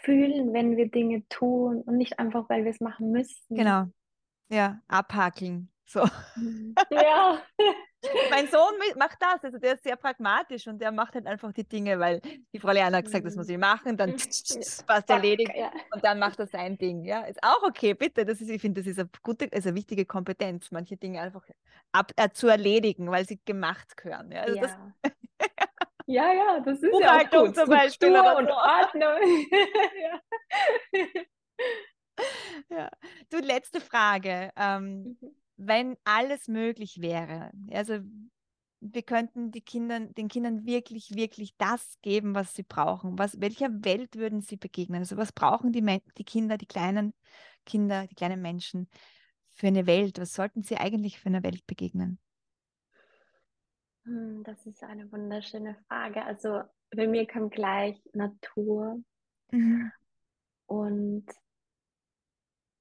fühlen, 0.00 0.52
wenn 0.52 0.76
wir 0.76 0.90
Dinge 0.90 1.26
tun 1.28 1.82
und 1.82 1.96
nicht 1.96 2.18
einfach, 2.18 2.48
weil 2.48 2.64
wir 2.64 2.70
es 2.70 2.80
machen 2.80 3.10
müssen. 3.10 3.56
Genau. 3.56 3.86
Ja, 4.48 4.80
abhakeln. 4.88 5.70
So. 5.86 6.04
Mhm. 6.36 6.74
Ja. 6.90 7.42
mein 8.30 8.48
Sohn 8.48 8.72
macht 8.96 9.16
das, 9.20 9.44
also 9.44 9.58
der 9.58 9.74
ist 9.74 9.84
sehr 9.84 9.96
pragmatisch 9.96 10.66
und 10.66 10.78
der 10.78 10.92
macht 10.92 11.14
halt 11.14 11.26
einfach 11.26 11.52
die 11.52 11.66
Dinge, 11.66 11.98
weil 11.98 12.20
die 12.52 12.58
Frau 12.58 12.70
Leanne 12.70 12.98
hat 12.98 13.04
gesagt, 13.04 13.26
das 13.26 13.36
muss 13.36 13.48
ich 13.48 13.58
machen, 13.58 13.96
dann 13.96 14.10
passt 14.86 15.10
erledigt 15.10 15.52
ja. 15.54 15.70
und 15.92 16.04
dann 16.04 16.18
macht 16.18 16.38
er 16.38 16.46
sein 16.46 16.76
Ding. 16.78 17.04
Ja, 17.04 17.22
ist 17.22 17.42
auch 17.42 17.62
okay, 17.62 17.94
bitte. 17.94 18.24
Das 18.24 18.40
ist, 18.40 18.50
ich 18.50 18.60
finde, 18.60 18.80
das 18.80 18.90
ist 18.90 18.98
eine 18.98 19.08
gute, 19.22 19.48
also 19.52 19.68
eine 19.68 19.76
wichtige 19.76 20.04
Kompetenz, 20.04 20.70
manche 20.70 20.96
Dinge 20.96 21.20
einfach 21.20 21.44
ab, 21.92 22.12
äh, 22.16 22.30
zu 22.30 22.48
erledigen, 22.48 23.10
weil 23.10 23.26
sie 23.26 23.40
gemacht 23.44 23.96
gehören. 23.96 24.30
Ja, 24.32 24.42
also 24.42 24.56
ja. 24.56 24.62
Das, 25.02 25.12
ja, 26.06 26.32
ja, 26.32 26.60
das 26.60 26.82
ist 26.82 27.00
ja 27.00 27.18
auch 27.18 27.30
gut. 27.30 27.54
zum 27.54 27.68
Beispiel. 27.68 28.10
Struktur 28.10 28.36
und 28.36 28.50
Ordnung. 28.50 29.18
ja. 30.92 31.06
ja. 32.68 32.90
Du, 33.30 33.38
letzte 33.38 33.80
Frage. 33.80 34.50
Ähm, 34.56 35.16
mhm 35.20 35.34
wenn 35.56 35.96
alles 36.04 36.48
möglich 36.48 37.00
wäre, 37.00 37.50
also 37.70 37.98
wir 38.80 39.02
könnten 39.02 39.50
die 39.50 39.62
Kindern, 39.62 40.12
den 40.14 40.28
Kindern 40.28 40.66
wirklich, 40.66 41.14
wirklich 41.14 41.56
das 41.56 41.96
geben, 42.02 42.34
was 42.34 42.54
sie 42.54 42.64
brauchen. 42.64 43.18
Was, 43.18 43.40
welcher 43.40 43.70
Welt 43.84 44.16
würden 44.16 44.42
sie 44.42 44.56
begegnen? 44.56 45.00
Also 45.00 45.16
was 45.16 45.32
brauchen 45.32 45.72
die, 45.72 45.82
die 46.18 46.24
Kinder, 46.24 46.58
die 46.58 46.66
kleinen 46.66 47.14
Kinder, 47.64 48.06
die 48.06 48.14
kleinen 48.14 48.42
Menschen 48.42 48.90
für 49.52 49.68
eine 49.68 49.86
Welt? 49.86 50.20
Was 50.20 50.34
sollten 50.34 50.62
sie 50.62 50.76
eigentlich 50.76 51.18
für 51.18 51.28
eine 51.28 51.42
Welt 51.42 51.66
begegnen? 51.66 52.18
Hm, 54.04 54.42
das 54.44 54.66
ist 54.66 54.82
eine 54.82 55.10
wunderschöne 55.10 55.76
Frage. 55.88 56.24
Also 56.24 56.62
bei 56.94 57.06
mir 57.06 57.26
kam 57.26 57.50
gleich 57.50 58.00
Natur 58.12 59.02
mhm. 59.50 59.90
und 60.66 61.26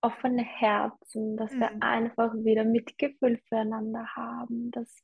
offene 0.01 0.43
Herzen, 0.43 1.38
dass 1.38 1.51
mhm. 1.53 1.59
wir 1.62 1.81
einfach 1.81 2.33
wieder 2.33 2.65
Mitgefühl 2.65 3.39
füreinander 3.47 4.05
haben, 4.15 4.69
dass 4.71 5.03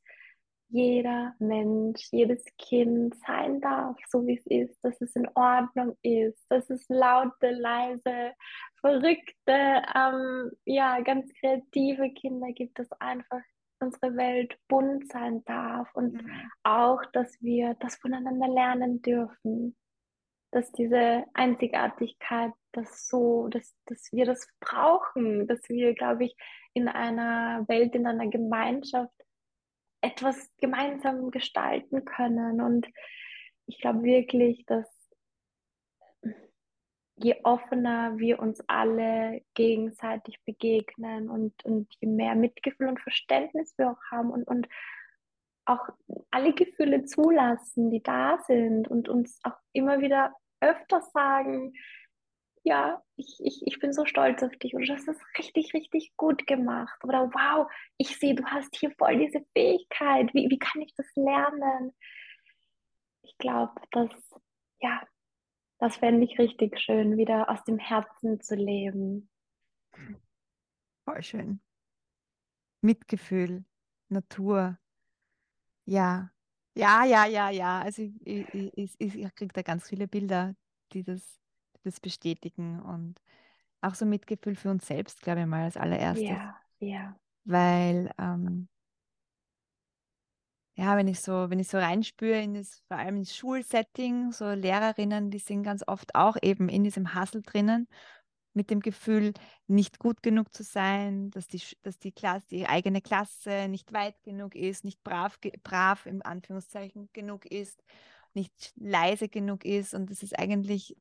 jeder 0.68 1.34
Mensch, 1.40 2.08
jedes 2.12 2.44
Kind 2.56 3.16
sein 3.26 3.60
darf, 3.60 3.96
so 4.08 4.24
wie 4.26 4.36
es 4.36 4.46
ist, 4.46 4.78
dass 4.84 5.00
es 5.00 5.16
in 5.16 5.28
Ordnung 5.34 5.96
ist, 6.02 6.44
dass 6.48 6.70
es 6.70 6.84
laute, 6.88 7.50
leise, 7.50 8.34
verrückte, 8.80 9.82
ähm, 9.94 10.52
ja, 10.64 11.00
ganz 11.00 11.32
kreative 11.40 12.10
Kinder 12.10 12.52
gibt, 12.52 12.78
dass 12.78 12.92
einfach 13.00 13.42
unsere 13.80 14.16
Welt 14.16 14.56
bunt 14.68 15.10
sein 15.10 15.44
darf 15.44 15.88
und 15.94 16.14
mhm. 16.14 16.50
auch, 16.62 17.04
dass 17.12 17.40
wir 17.40 17.74
das 17.80 17.96
voneinander 17.96 18.48
lernen 18.48 19.02
dürfen, 19.02 19.76
dass 20.52 20.70
diese 20.72 21.24
Einzigartigkeit, 21.34 22.52
das 22.72 23.08
so, 23.08 23.48
dass, 23.48 23.74
dass 23.86 24.12
wir 24.12 24.26
das 24.26 24.48
brauchen, 24.60 25.46
dass 25.46 25.68
wir, 25.68 25.94
glaube 25.94 26.24
ich, 26.24 26.36
in 26.74 26.88
einer 26.88 27.66
Welt, 27.68 27.94
in 27.94 28.06
einer 28.06 28.28
Gemeinschaft 28.28 29.12
etwas 30.02 30.50
gemeinsam 30.58 31.30
gestalten 31.30 32.04
können. 32.04 32.60
Und 32.60 32.86
ich 33.66 33.80
glaube 33.80 34.02
wirklich, 34.02 34.64
dass 34.66 34.88
je 37.22 37.36
offener 37.44 38.18
wir 38.18 38.38
uns 38.38 38.62
alle 38.66 39.42
gegenseitig 39.54 40.42
begegnen 40.44 41.28
und, 41.28 41.64
und 41.64 41.86
je 42.00 42.08
mehr 42.08 42.34
Mitgefühl 42.34 42.88
und 42.88 43.00
Verständnis 43.00 43.76
wir 43.76 43.90
auch 43.90 44.02
haben 44.10 44.30
und, 44.30 44.44
und 44.44 44.68
auch 45.66 45.88
alle 46.30 46.54
Gefühle 46.54 47.04
zulassen, 47.04 47.90
die 47.90 48.02
da 48.02 48.38
sind 48.46 48.88
und 48.88 49.08
uns 49.08 49.38
auch 49.44 49.56
immer 49.72 50.00
wieder 50.00 50.34
öfter 50.60 51.02
sagen, 51.12 51.74
ja, 52.62 53.02
ich, 53.16 53.38
ich, 53.40 53.62
ich 53.66 53.78
bin 53.78 53.92
so 53.92 54.04
stolz 54.04 54.42
auf 54.42 54.54
dich 54.56 54.74
oder 54.74 54.84
du 54.84 54.92
hast 54.94 55.08
das 55.08 55.18
richtig, 55.38 55.72
richtig 55.74 56.12
gut 56.16 56.46
gemacht 56.46 57.02
oder 57.04 57.30
wow, 57.32 57.70
ich 57.98 58.18
sehe, 58.18 58.34
du 58.34 58.44
hast 58.44 58.74
hier 58.76 58.90
voll 58.98 59.18
diese 59.18 59.44
Fähigkeit, 59.52 60.32
wie, 60.34 60.50
wie 60.50 60.58
kann 60.58 60.82
ich 60.82 60.94
das 60.94 61.06
lernen? 61.14 61.92
Ich 63.22 63.36
glaube, 63.38 63.80
dass, 63.92 64.10
ja, 64.80 65.02
das 65.80 65.96
fände 65.96 66.24
ich 66.24 66.38
richtig 66.38 66.78
schön, 66.78 67.16
wieder 67.16 67.48
aus 67.50 67.64
dem 67.64 67.78
Herzen 67.78 68.40
zu 68.40 68.54
leben. 68.54 69.28
Voll 71.04 71.22
schön. 71.22 71.60
Mitgefühl, 72.82 73.64
Natur, 74.08 74.78
ja, 75.86 76.30
ja, 76.76 77.04
ja, 77.04 77.26
ja, 77.26 77.50
ja. 77.50 77.80
Also 77.80 78.02
ich, 78.02 78.54
ich, 78.54 78.94
ich, 78.98 79.18
ich 79.18 79.34
kriege 79.34 79.52
da 79.52 79.62
ganz 79.62 79.88
viele 79.88 80.06
Bilder, 80.06 80.54
die 80.92 81.02
das, 81.02 81.20
die 81.76 81.80
das 81.84 81.98
bestätigen 81.98 82.80
und 82.80 83.20
auch 83.80 83.94
so 83.94 84.06
Mitgefühl 84.06 84.54
für 84.54 84.70
uns 84.70 84.86
selbst, 84.86 85.20
glaube 85.22 85.40
ich 85.40 85.46
mal, 85.46 85.64
als 85.64 85.76
allererstes. 85.76 86.28
Ja, 86.28 86.56
ja. 86.78 87.16
Weil, 87.44 88.10
ähm, 88.18 88.68
ja, 90.80 90.96
wenn 90.96 91.08
ich 91.08 91.20
so, 91.20 91.50
wenn 91.50 91.58
ich 91.58 91.68
so 91.68 91.76
reinspüre 91.76 92.40
in 92.40 92.54
das, 92.54 92.82
vor 92.88 92.96
allem 92.96 93.16
ins 93.16 93.36
Schulsetting, 93.36 94.32
so 94.32 94.50
Lehrerinnen, 94.50 95.30
die 95.30 95.38
sind 95.38 95.62
ganz 95.62 95.84
oft 95.86 96.14
auch 96.14 96.38
eben 96.40 96.70
in 96.70 96.84
diesem 96.84 97.14
Hassel 97.14 97.42
drinnen 97.42 97.86
mit 98.54 98.70
dem 98.70 98.80
Gefühl, 98.80 99.34
nicht 99.66 99.98
gut 99.98 100.22
genug 100.22 100.54
zu 100.54 100.62
sein, 100.62 101.30
dass 101.32 101.48
die, 101.48 101.60
dass 101.82 101.98
die 101.98 102.12
Klasse, 102.12 102.46
die 102.50 102.66
eigene 102.66 103.02
Klasse 103.02 103.68
nicht 103.68 103.92
weit 103.92 104.22
genug 104.22 104.54
ist, 104.54 104.84
nicht 104.84 105.04
brav, 105.04 105.38
brav 105.62 106.06
im 106.06 106.22
Anführungszeichen 106.24 107.10
genug 107.12 107.44
ist, 107.44 107.84
nicht 108.32 108.72
leise 108.76 109.28
genug 109.28 109.66
ist. 109.66 109.92
Und 109.92 110.10
das 110.10 110.22
ist 110.22 110.38
eigentlich, 110.38 110.96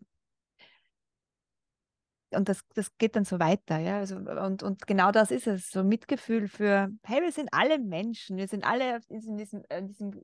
und 2.32 2.50
das, 2.50 2.62
das 2.76 2.98
geht 2.98 3.15
dann 3.15 3.26
so 3.26 3.39
weiter, 3.39 3.80
ja. 3.80 3.98
Also, 3.98 4.15
und, 4.18 4.63
und 4.63 4.88
genau 4.88 5.12
das 5.12 5.32
ist 5.32 5.48
es, 5.48 5.72
so 5.72 5.84
Mitgefühl 5.84 6.48
für, 6.48 6.89
hey, 7.04 7.22
wir 7.22 7.32
sind 7.32 7.50
alle 7.52 7.80
Menschen, 7.80 8.38
wir 8.38 8.48
sind 8.48 8.63
alle 8.63 9.02
in 9.10 9.38
diesem, 9.38 9.63
in 9.70 9.88
diesem 9.88 10.24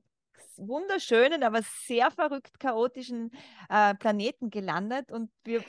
wunderschönen, 0.56 1.42
aber 1.42 1.60
sehr 1.62 2.10
verrückt 2.10 2.58
chaotischen 2.60 3.30
äh, 3.68 3.94
Planeten 3.94 4.50
gelandet 4.50 5.12
und 5.12 5.30
wir 5.44 5.62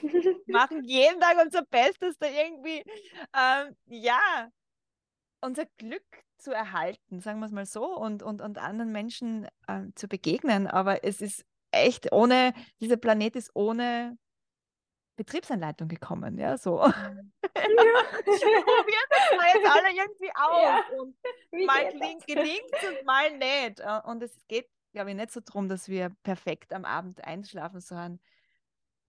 machen 0.46 0.82
jeden 0.84 1.20
Tag 1.20 1.36
unser 1.44 1.62
Bestes, 1.64 2.16
da 2.18 2.26
irgendwie, 2.26 2.82
ähm, 3.34 3.76
ja, 3.86 4.48
unser 5.40 5.66
Glück 5.76 6.04
zu 6.38 6.52
erhalten, 6.52 7.20
sagen 7.20 7.40
wir 7.40 7.46
es 7.46 7.52
mal 7.52 7.66
so, 7.66 7.84
und, 7.96 8.22
und, 8.22 8.40
und 8.40 8.58
anderen 8.58 8.92
Menschen 8.92 9.46
äh, 9.66 9.84
zu 9.94 10.08
begegnen. 10.08 10.66
Aber 10.66 11.04
es 11.04 11.20
ist 11.20 11.44
echt 11.70 12.12
ohne, 12.12 12.54
dieser 12.80 12.96
Planet 12.96 13.36
ist 13.36 13.50
ohne 13.54 14.16
Betriebsanleitung 15.18 15.88
gekommen, 15.88 16.38
ja, 16.38 16.56
so. 16.56 16.78
Ja. 16.78 16.90
probieren 17.42 19.08
das 19.10 19.36
mal 19.36 19.46
jetzt 19.54 19.70
alle 19.70 19.90
irgendwie 19.94 20.30
aus. 20.34 20.62
Ja. 20.62 20.84
Und 20.98 21.66
mal 21.66 21.88
gelingt 22.26 22.64
es 22.72 22.88
und 22.88 23.04
mal 23.04 23.36
nicht. 23.36 23.82
Und 24.06 24.22
es 24.22 24.34
geht 24.48 24.68
glaube 24.92 25.10
ich, 25.10 25.16
nicht 25.16 25.30
so 25.30 25.40
darum, 25.40 25.68
dass 25.68 25.88
wir 25.88 26.10
perfekt 26.22 26.72
am 26.72 26.84
Abend 26.84 27.24
einschlafen, 27.24 27.80
sondern 27.80 28.20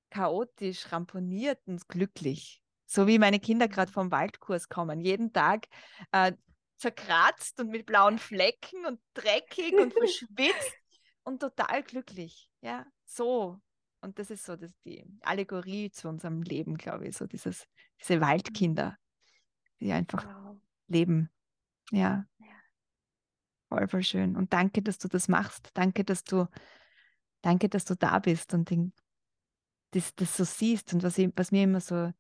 chaotisch, 0.10 0.92
ramponiert 0.92 1.60
und 1.68 1.88
glücklich. 1.88 2.62
So 2.86 3.08
wie 3.08 3.20
meine 3.20 3.40
Kinder 3.40 3.68
mhm. 3.68 3.72
gerade 3.72 3.92
vom 3.92 4.12
Waldkurs 4.12 4.70
kommen. 4.70 5.02
Jeden 5.02 5.32
Tag 5.34 5.68
äh, 6.12 6.34
zerkratzt 6.78 7.60
und 7.60 7.70
mit 7.70 7.86
blauen 7.86 8.18
Flecken 8.18 8.86
und 8.86 9.00
dreckig 9.14 9.74
und 9.74 9.94
verschwitzt. 9.94 10.76
und 11.24 11.40
total 11.40 11.84
glücklich. 11.84 12.50
Ja, 12.62 12.86
so. 13.06 13.60
Und 14.02 14.18
das 14.18 14.30
ist 14.30 14.46
so 14.46 14.56
das, 14.56 14.72
die 14.86 15.06
Allegorie 15.22 15.92
zu 15.92 16.08
unserem 16.08 16.42
Leben, 16.42 16.78
glaube 16.78 17.08
ich, 17.08 17.18
so 17.18 17.28
dieses, 17.28 17.68
diese 18.00 18.22
Waldkinder, 18.22 18.98
die 19.80 19.92
einfach 19.92 20.26
wow. 20.26 20.58
leben. 20.88 21.30
Ja. 21.92 22.26
ja. 22.40 22.46
Voll, 23.68 23.88
voll 23.88 24.04
schön. 24.04 24.36
Und 24.36 24.54
danke, 24.54 24.82
dass 24.82 24.98
du 24.98 25.08
das 25.08 25.28
machst. 25.28 25.70
Danke, 25.74 26.04
dass 26.04 26.24
du, 26.24 26.48
danke, 27.42 27.70
dass 27.70 27.86
du 27.86 27.96
da 27.96 28.20
bist 28.20 28.54
und 28.54 28.70
den, 28.70 28.94
das, 29.92 30.16
das 30.16 30.36
so 30.36 30.44
siehst. 30.44 30.94
Und 30.94 31.04
was, 31.04 31.18
ich, 31.18 31.32
was 31.36 31.52
mir 31.52 31.64
immer 31.64 31.82
so, 31.82 32.14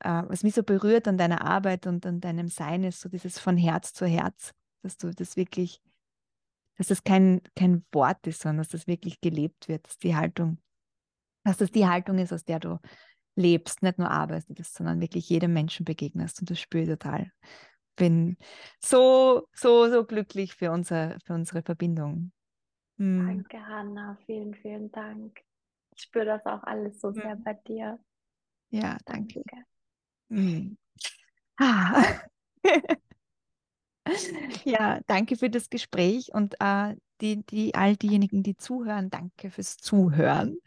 äh, 0.00 0.22
was 0.26 0.42
mich 0.42 0.54
so 0.54 0.62
berührt 0.62 1.08
an 1.08 1.16
deiner 1.16 1.42
Arbeit 1.42 1.86
und 1.86 2.04
an 2.04 2.20
deinem 2.20 2.48
Sein, 2.48 2.84
ist 2.84 3.00
so 3.00 3.08
dieses 3.08 3.38
von 3.38 3.56
Herz 3.56 3.92
zu 3.92 4.06
Herz, 4.06 4.52
dass 4.82 4.96
du 4.98 5.10
das 5.10 5.36
wirklich, 5.36 5.80
dass 6.76 6.88
das 6.88 7.02
kein, 7.02 7.40
kein 7.56 7.84
Wort 7.92 8.26
ist, 8.26 8.42
sondern 8.42 8.58
dass 8.58 8.68
das 8.68 8.86
wirklich 8.86 9.20
gelebt 9.20 9.68
wird, 9.68 9.86
dass 9.86 9.98
die 9.98 10.16
Haltung, 10.16 10.58
dass 11.44 11.58
das 11.58 11.70
die 11.70 11.86
Haltung 11.86 12.18
ist, 12.18 12.32
aus 12.32 12.44
der 12.44 12.60
du 12.60 12.78
lebst, 13.34 13.82
nicht 13.82 13.98
nur 13.98 14.10
arbeitest, 14.10 14.74
sondern 14.74 15.00
wirklich 15.00 15.28
jedem 15.28 15.52
Menschen 15.52 15.84
begegnest. 15.84 16.40
Und 16.40 16.50
das 16.50 16.60
spüre 16.60 16.82
ich 16.82 16.88
total 16.88 17.30
bin 17.96 18.36
so, 18.80 19.48
so, 19.54 19.90
so 19.90 20.04
glücklich 20.04 20.54
für, 20.54 20.70
unser, 20.70 21.18
für 21.24 21.34
unsere 21.34 21.62
Verbindung. 21.62 22.32
Hm. 22.98 23.26
Danke, 23.26 23.66
Hanna. 23.66 24.18
Vielen, 24.26 24.54
vielen 24.54 24.90
Dank. 24.92 25.40
Ich 25.94 26.02
spüre 26.02 26.24
das 26.24 26.46
auch 26.46 26.62
alles 26.64 27.00
so 27.00 27.12
sehr 27.12 27.32
hm. 27.32 27.44
bei 27.44 27.54
dir. 27.54 27.98
Ja, 28.70 28.96
danke. 29.04 29.42
danke. 29.44 29.66
Hm. 30.30 30.78
Ah. 31.58 32.02
ja, 34.64 35.00
danke 35.06 35.36
für 35.36 35.50
das 35.50 35.68
Gespräch 35.68 36.30
und 36.32 36.54
äh, 36.60 36.96
die, 37.20 37.44
die, 37.44 37.74
all 37.74 37.96
diejenigen, 37.96 38.42
die 38.42 38.56
zuhören, 38.56 39.10
danke 39.10 39.50
fürs 39.50 39.76
Zuhören. 39.76 40.58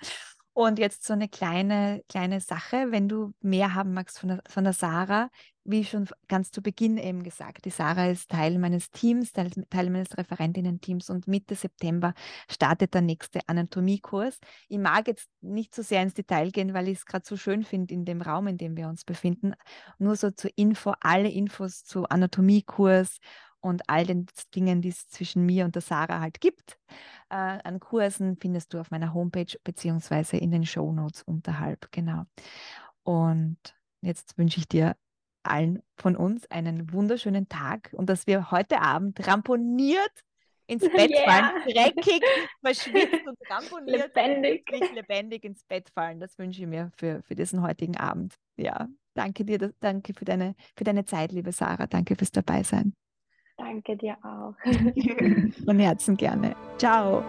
Und 0.58 0.80
jetzt 0.80 1.04
so 1.04 1.12
eine 1.12 1.28
kleine, 1.28 2.02
kleine 2.08 2.39
Sache, 2.39 2.88
wenn 2.89 3.10
du 3.10 3.34
mehr 3.41 3.76
haben 3.76 3.94
magst 3.94 4.20
von 4.20 4.30
der, 4.30 4.41
von 4.48 4.63
der 4.63 4.72
Sarah, 4.72 5.30
wie 5.65 5.84
schon 5.84 6.08
ganz 6.30 6.50
zu 6.50 6.62
Beginn 6.62 6.98
eben 6.98 7.24
gesagt, 7.24 7.65
die 7.65 7.72
Sarah 7.72 8.08
ist 8.08 8.30
Teil 8.32 8.58
meines 8.58 8.89
Teams, 8.89 9.34
Teil, 9.34 9.50
Teil 9.70 9.89
meines 9.89 10.18
Referentinnen-Teams 10.18 11.10
und 11.10 11.28
Mitte 11.28 11.56
September 11.56 12.13
startet 12.50 12.94
der 12.94 13.02
nächste 13.02 13.41
Anatomiekurs. 13.48 14.39
Ich 14.70 14.78
mag 14.78 15.10
jetzt 15.10 15.28
nicht 15.41 15.76
so 15.76 15.82
sehr 15.82 16.02
ins 16.02 16.13
Detail 16.13 16.52
gehen, 16.52 16.74
weil 16.74 16.88
ich 16.88 17.00
es 17.00 17.06
gerade 17.06 17.26
so 17.28 17.36
schön 17.36 17.63
finde 17.63 17.94
in 17.94 18.06
dem 18.06 18.22
Raum, 18.22 18.48
in 18.48 18.58
dem 18.58 18.78
wir 18.78 18.88
uns 18.88 19.04
befinden. 19.04 19.56
Nur 20.00 20.15
so 20.15 20.32
zur 20.32 20.52
Info, 20.56 20.94
alle 21.02 21.28
Infos 21.28 21.84
zu 21.84 22.06
Anatomiekurs 22.06 23.18
und 23.65 23.89
all 23.89 24.06
den 24.06 24.28
Dingen, 24.54 24.84
die 24.84 24.89
es 24.89 25.10
zwischen 25.10 25.43
mir 25.43 25.65
und 25.65 25.73
der 25.73 25.82
Sarah 25.82 26.19
halt 26.19 26.39
gibt. 26.39 26.78
Äh, 27.30 27.36
an 27.63 27.80
Kursen 27.80 28.38
findest 28.39 28.73
du 28.73 28.80
auf 28.80 28.91
meiner 28.91 29.15
Homepage 29.15 29.58
beziehungsweise 29.63 30.38
in 30.38 30.51
den 30.51 30.67
Show 30.67 30.91
Notes 30.91 31.23
unterhalb. 31.23 31.91
Genau. 31.91 32.25
Und 33.01 33.58
jetzt 34.01 34.38
wünsche 34.38 34.60
ich 34.60 34.67
dir 34.67 34.95
allen 35.41 35.82
von 35.97 36.15
uns 36.15 36.45
einen 36.51 36.93
wunderschönen 36.93 37.49
Tag 37.49 37.89
und 37.93 38.08
dass 38.08 38.28
wir 38.28 38.51
heute 38.51 38.82
Abend 38.82 39.28
ramponiert 39.28 40.13
ins 40.67 40.84
Bett 40.84 41.10
yeah. 41.10 41.25
fallen, 41.25 41.63
dreckig, 41.63 42.23
verschwitzt 42.62 43.28
und 43.28 43.38
ramponiert, 43.49 44.15
lebendig. 44.15 44.69
lebendig 44.93 45.43
ins 45.43 45.63
Bett 45.63 45.89
fallen. 45.89 46.19
Das 46.19 46.38
wünsche 46.38 46.62
ich 46.62 46.67
mir 46.67 46.91
für, 46.97 47.23
für 47.23 47.34
diesen 47.34 47.63
heutigen 47.63 47.97
Abend. 47.97 48.36
Ja, 48.58 48.88
danke 49.15 49.43
dir, 49.43 49.73
danke 49.80 50.13
für 50.13 50.25
deine, 50.25 50.54
für 50.78 50.84
deine 50.84 51.06
Zeit, 51.06 51.32
liebe 51.32 51.51
Sarah. 51.51 51.88
Danke 51.88 52.15
fürs 52.15 52.32
Dabeisein. 52.32 52.93
Danke 53.58 53.96
dir 53.96 54.18
auch. 54.24 54.56
Von 55.65 55.80
Herzen 55.80 56.18
gerne. 56.18 56.56
Ciao. 56.78 57.24